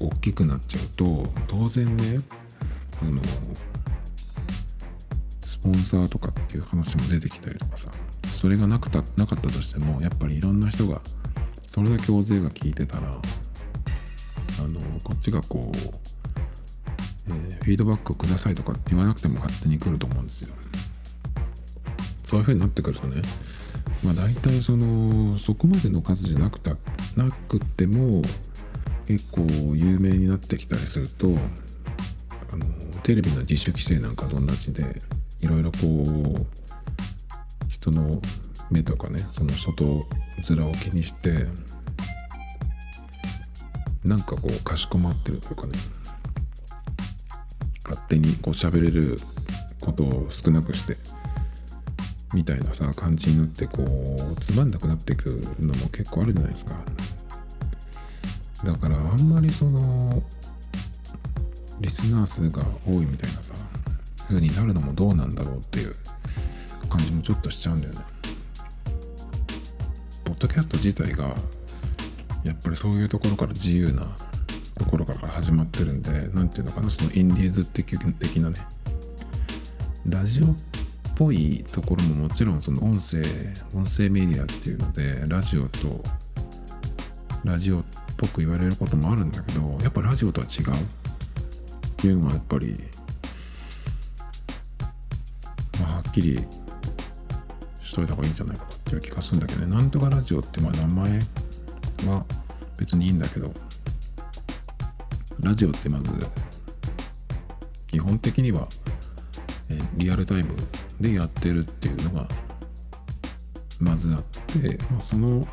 [0.00, 2.20] う大きくなっちゃうと当然ね
[2.98, 3.22] その
[5.62, 7.90] ポンサーとかっていう話も出てきたりとかさ
[8.26, 11.00] それがなくたなかったとしてもやっぱりいろんな人が
[11.68, 15.78] それだけ大勢が聞いてたらあのこっちがこう、
[17.28, 20.54] えーフィードバックをくださいとかって言わなくても勝手に来ると思うんですよ。
[22.24, 23.22] そういう風になってくるとね
[24.02, 26.76] まあ大体そのそこまでの数じゃなくた
[27.16, 28.22] なくても
[29.06, 29.42] 結構
[29.74, 31.26] 有名になってきたりすると
[32.52, 32.64] あの
[33.02, 35.02] テレビの自主規制なんかと同じで
[35.40, 36.46] いろいろこう
[37.68, 38.20] 人の
[38.70, 39.98] 目とかねその外
[40.54, 41.46] 面を気にして
[44.04, 45.72] なんかこうかしこまってるというかね
[47.84, 49.18] 勝手にこう喋れる
[49.80, 50.96] ことを少なくして
[52.32, 56.74] みたいなさ感じになってこうつまんなくなっていくのも結構あるじゃないですか。
[58.64, 60.22] だからあんまりその
[61.80, 63.49] リスナー数が多いみたいなさ
[64.30, 65.94] 風になるのもどうなんだろうっていう
[66.88, 68.00] 感じもちょっとしちゃうんだよね。
[70.24, 71.34] ポッドキャスト自体が
[72.44, 74.16] やっぱりそういうところから自由な
[74.78, 78.56] ところから始まってるんで何ていうのかなそのインディーズ的的なね。
[80.06, 80.48] ラジオっ
[81.16, 83.22] ぽいところももちろんその音声
[83.74, 86.02] 音声メディアっていうのでラジオと
[87.44, 87.84] ラジオっ
[88.16, 90.70] ぽく言われることもあるんだけどやっぱラジオとは違う。
[90.72, 92.82] っていうのはやっぱり
[96.10, 96.44] っきり
[97.80, 99.74] しといた方がいいんじゃないかっていう気がするんだけどね。
[99.74, 101.18] なんとかラジオってまあ名前
[102.06, 102.24] は
[102.76, 103.52] 別にいいんだけど
[105.40, 106.10] ラジオってまず
[107.86, 108.68] 基本的には、
[109.96, 110.54] リアルタイム
[111.00, 112.28] でやってるっていうのが
[113.80, 115.44] まずあって、まあ、その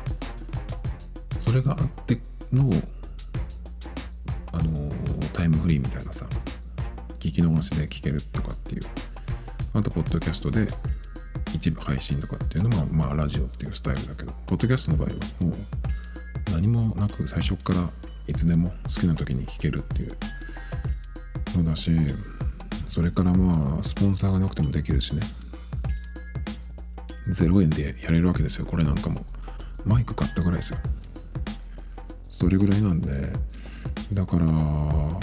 [1.40, 2.20] それがあって
[2.52, 2.70] の
[4.52, 4.90] あの
[5.32, 6.26] タイムフリーみたいなさ
[7.18, 8.82] 聞き逃しで聞けるとかっていう
[9.74, 10.66] あとポッドキャストで
[11.54, 15.54] 一部配信とかっていうのもまあラジオっていうスタイルだけどポッドキャストの場合はもう
[16.52, 17.90] 何もなく最初から
[18.26, 20.16] いつでも好きな時に聞けるっていう
[21.58, 21.90] のだし
[22.86, 25.22] それからまあスポンサーがなくてもできるしね。
[27.28, 29.24] 0円でやれるわけですよこれなんかも。
[29.84, 30.78] マイク買ったぐらいですよ。
[32.30, 33.30] それぐらいなんで
[34.12, 35.18] だから勝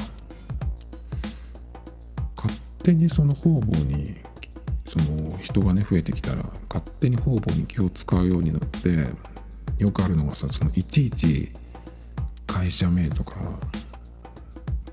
[2.84, 4.16] 手にその方々に
[4.98, 8.90] その人がね増えてきたら勝手に方々に気を使うようになって
[9.78, 11.52] よくあるのがさそのいちいち
[12.48, 13.38] 会社名とか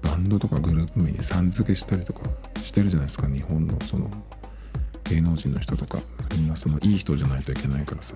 [0.03, 2.21] バンドとかグループ名にさん付けしたりとか
[2.63, 4.11] してるじゃないですか日本のその
[5.05, 5.99] 芸能人の人とか。
[6.35, 8.15] みんなそのいい人じゃないといけないからさ。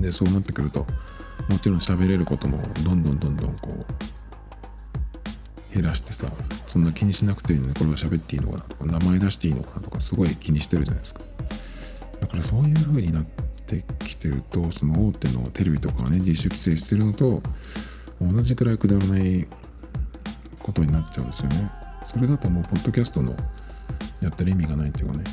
[0.00, 0.86] でそうなってくると
[1.48, 3.86] もちろん喋れることもどんどんどんどんこう
[5.72, 6.26] 減らしてさ
[6.66, 11.20] そんな気にしなくていいのにこれを喋っていいのかなとか名前出していいのかなとかすごい気にしてるじゃないですか。
[12.20, 17.42] だからそういう風になってきてるとその大手のテレビとかがね自主規制してるのと
[18.20, 19.46] 同じくらいくだらない
[20.62, 21.70] ことになっちゃうんですよね。
[22.04, 23.34] それだともうポッドキャストの
[24.20, 25.24] やってる意味がないっていうかね。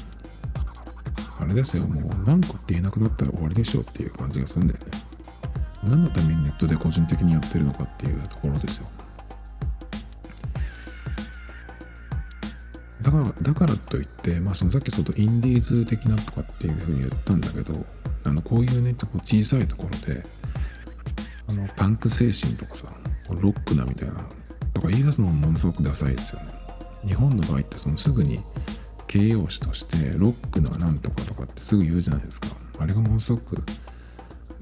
[1.39, 4.85] あれですよもう何個って言えなくなったら終わりでしょうっていう感じがするんだよね。
[5.83, 8.87] 何のためにネットで個人的にやってるのかっていうところですよ。
[13.09, 17.85] だからだからといって、まあ、そのさっきちょっとインディーズ的なとかっていうふうに言ったんだけど
[18.25, 20.21] あのこういうねこう小さいところで
[21.47, 22.87] あのパンク精神とかさ
[23.41, 24.27] ロックなみたいな
[24.73, 26.53] とか言い出すのもものすごくダサいですよね。
[27.05, 28.41] 日本の場合ってそのすぐに
[29.07, 32.49] 形容詞としてロックななんとかとかってすぐ言うじゃないですか。
[32.77, 33.63] あれがものすごく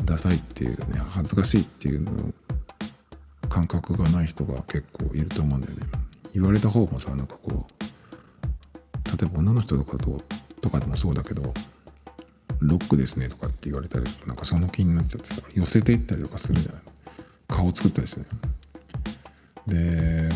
[0.06, 2.12] ダサいっていうね恥ずかしいっていうの
[3.50, 5.88] 感覚がない人が結構いると思うんだよね。
[6.34, 7.87] 言われた方もさなんかこう
[9.08, 10.18] 例えば女の人とかと
[10.62, 11.54] とかでもそうだけど
[12.60, 16.82] ロックですねとかって言われたりするとなんかその気になっちゃってさ寄せていったりとかするじゃない。
[17.48, 18.22] 顔作ったりして
[19.68, 20.30] で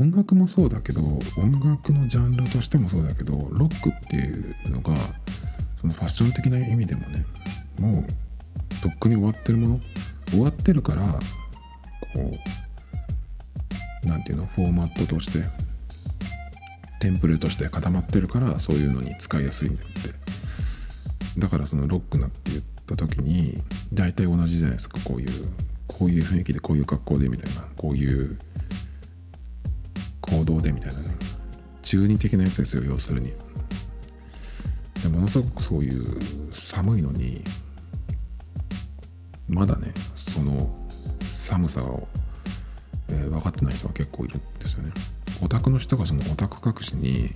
[0.00, 1.00] 音楽もそうだけど
[1.36, 4.96] 音楽のジャンルとしてもそうだけどロックっていうのが
[5.80, 7.24] そのファッション的な意味でもね
[7.78, 8.04] もう
[8.82, 9.80] とっくに終わってるもの。
[10.30, 11.18] 終わってるからこ
[14.04, 14.46] う何ていうの？
[14.46, 15.44] フォーマットとして
[17.00, 21.40] テンプレとして固まってるからそういうのに使いやすいんだって。
[21.40, 24.98] だからそのロックなって言った時に大体同じじゃないですか。
[25.04, 25.30] こういう
[25.88, 27.62] こういう雰囲気でこういう格好でみたいな。
[27.76, 28.38] こういう
[30.20, 31.00] 行動でみたいな。
[31.00, 31.16] ね
[31.82, 33.32] 中二的なやつですよ要するに。
[35.02, 37.42] でものすごくそういう寒いのに
[39.48, 40.70] まだねその
[41.22, 42.06] 寒さを、
[43.08, 44.92] えー、分かってない人は結構いるんですよね。
[45.42, 47.30] オタクの人がそのオタク隠しに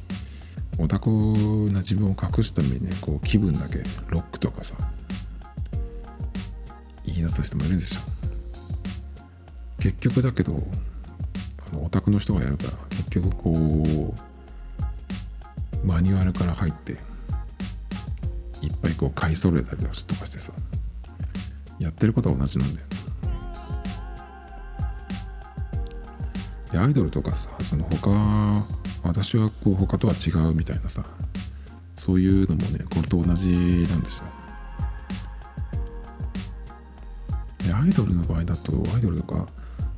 [0.79, 3.79] オタクな自分を隠すためにねこう気分だけ
[4.09, 4.75] ロックとかさ
[7.07, 8.01] 言い出す人もいるでしょ。
[9.79, 10.61] 結局だけど
[11.71, 13.55] あのオタクの人がやるから結局こう
[15.87, 16.93] マニュアルから入って
[18.63, 20.53] いっぱいこう買い揃えたりとかしてさ
[21.79, 22.87] やってることは同じなんだよ。
[26.75, 28.11] でアイドルとかさその他
[29.05, 31.05] 私はこう他とは違うみたいなさ
[31.95, 33.53] そういうのもねこれと同じ
[33.89, 34.25] なんですよ。
[37.65, 39.47] でアイドルの場合だとアイドルとか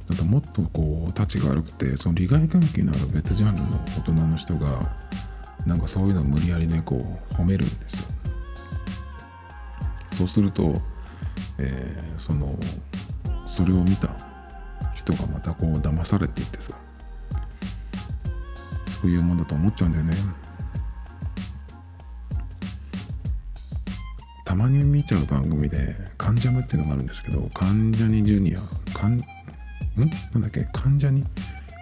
[0.07, 4.95] だともっとこう立ちが悪くてその利害関係のある別ジャンルの大人の人が
[5.64, 8.09] なんかそういうのを無理やりねこう褒めるんですよ。
[10.09, 10.74] そうすると、
[11.57, 12.55] えー、その
[13.47, 14.26] それを見た
[15.13, 16.75] 人がまたこう騙されていってさ
[19.01, 20.17] そういうもんだと思っちゃうんだよね。
[24.45, 28.61] たまに見ちゃう番組で「関ジャム」っていうのがあるんですけど関ジャニジュニア
[28.99, 29.19] かんん？
[29.19, 30.05] な
[30.39, 30.67] んだっけ？
[30.73, 31.25] 関ジャニ？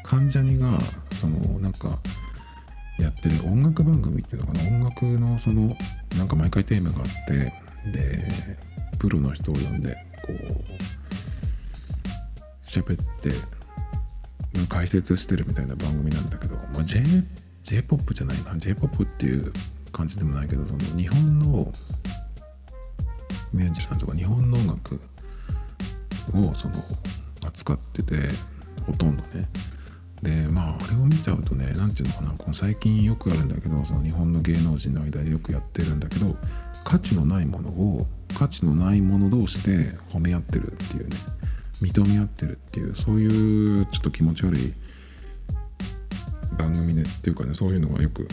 [0.03, 0.79] 関ジャニが
[1.15, 1.99] そのなんか
[2.99, 4.65] やってる音楽番組っていうのかな？
[4.77, 5.77] 音楽のその
[6.17, 7.53] なんか毎回テーマがあって
[7.93, 8.29] で
[8.99, 9.95] プロの人を呼んで
[10.27, 11.04] こう
[12.81, 13.31] 喋って
[14.69, 17.03] 解説してるみたいな番組なんだけど、まあ、J
[17.83, 18.57] p o p じゃないな。
[18.57, 19.53] J-POP っていう
[19.93, 20.65] 感じでもないけど
[20.97, 21.73] 日本の
[23.53, 25.01] ミュージシャンとか日本の音楽
[26.35, 26.75] をその
[27.47, 28.17] 扱ってて
[28.87, 29.49] ほとんどね。
[30.23, 32.39] でまああれを見ちゃうとね何て言うのかな。
[32.39, 36.35] この最近よくあるんだけどその日本の芸能人の間でよくやってるんだけど
[36.85, 38.07] 価値のないものを
[38.37, 41.17] 価値のないもの同士で褒め合ってるっていうね。
[41.83, 44.73] 認め合ってるっていうそういうちょっと気持ち悪い
[46.57, 48.29] 番組でっていうかねそういうのがよく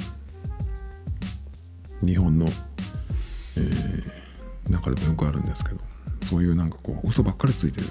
[2.06, 5.80] 日本の、えー、中でもよくあるんですけど
[6.28, 7.88] そういうなんかこう嘘ばっかりついてる。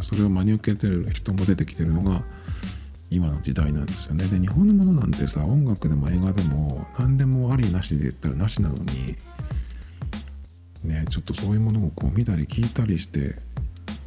[0.00, 2.24] それを真に受けてる人も出てきてるのが
[3.10, 4.24] 今の時代なんですよね。
[4.24, 9.16] で日本のものなんてさ音楽でも映画でも何でもありなしで言ったらなしなのに
[10.84, 13.36] ねちょっとそういうものをこう見たり聞いたりして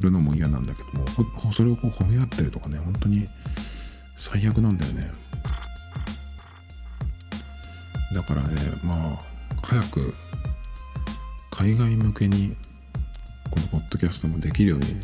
[0.00, 3.26] るのも嫌なんだけどもそれをこう褒め合ってるとかね本当に
[4.16, 5.10] 最悪なんだよね。
[8.14, 9.18] だからねまあ
[9.62, 10.12] 早く
[11.50, 12.56] 海外向けに
[13.50, 14.96] このポッドキャストもできるように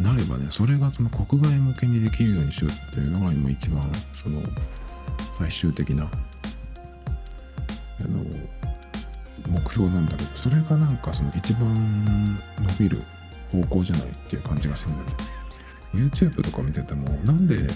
[0.00, 3.82] なればねそれがその国外向けにできるようにしようっていうのが今一番
[4.12, 4.42] その
[5.38, 6.08] 最終的なあ
[8.04, 8.24] の
[9.48, 12.36] 目標なんだけどそれがなんかその一番
[12.78, 13.02] 伸びる
[13.52, 15.16] 方向じゃないっていう感じがするんだよね。
[15.94, 17.66] YouTube とか見ててもなんで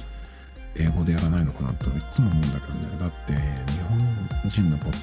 [0.76, 3.32] 英語でやらないのかなといつも思うんだけどねだって
[3.72, 3.80] 日
[4.42, 4.94] 本人のポッ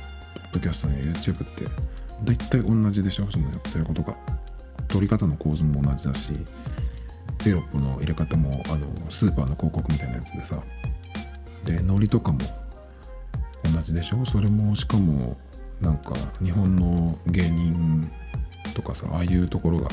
[0.51, 1.65] ドキャストや YouTube って
[2.24, 3.28] 大体同じでしょ。
[3.32, 4.15] そのやってることが
[4.88, 6.34] 撮り方の構図も同じだし
[7.38, 10.61] テロップの入れ方もあのスーパーの広告みたいなやつでさ。
[11.65, 12.39] でノリとかも
[13.63, 14.26] 同じでしょ。
[14.26, 15.38] それもしかも
[15.82, 18.01] なんか日本の芸人
[18.74, 19.89] とかさああいうところが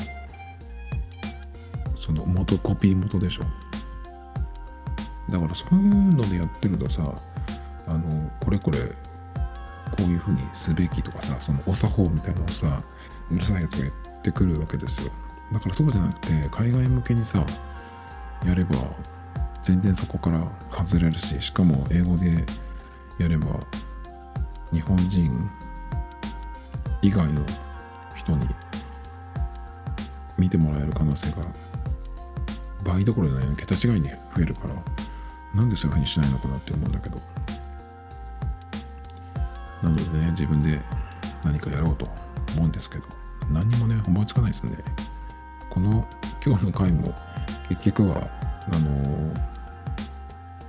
[2.07, 3.43] その元コピー元でしょ。
[5.29, 7.03] だからそういうのでやってるとさ
[7.85, 8.85] あのこれこれこ
[9.99, 12.81] ういうふうにすべきとかさそのお作法みたいなのをさ
[13.29, 15.11] うるさいやつがやってくるわけですよ。
[15.51, 17.45] だからそうじゃなくて海外向けにさ
[18.45, 18.77] やれば
[19.61, 22.45] 全然そこから外れるししかも英語で
[23.19, 23.47] やれば
[24.71, 25.49] 日本人
[27.01, 27.41] 以外の
[28.15, 28.47] 人に
[30.37, 31.43] 見てもらえる可能性が
[32.87, 34.75] 倍どころじゃないの桁違いに増えるから。
[35.55, 37.17] なんでそういうふうにしないのかなって思うんだけど。
[39.81, 40.81] なのでね自分で
[41.43, 42.05] 何かやろうと
[42.55, 43.03] 思うんですけど。
[43.51, 44.77] 何にもね思いつかないですね。
[45.69, 46.07] この
[46.45, 47.13] 今日の回も
[47.69, 48.29] 結局は
[48.71, 49.41] あのー、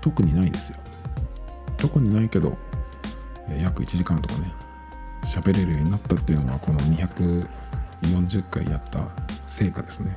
[0.00, 0.78] 特にないですよ。
[1.76, 2.56] 特にないけど
[3.60, 4.52] 約1時間とかね
[5.22, 9.08] 喋れるようになったっていうのはこの240回やった
[9.46, 10.16] 成果ですね。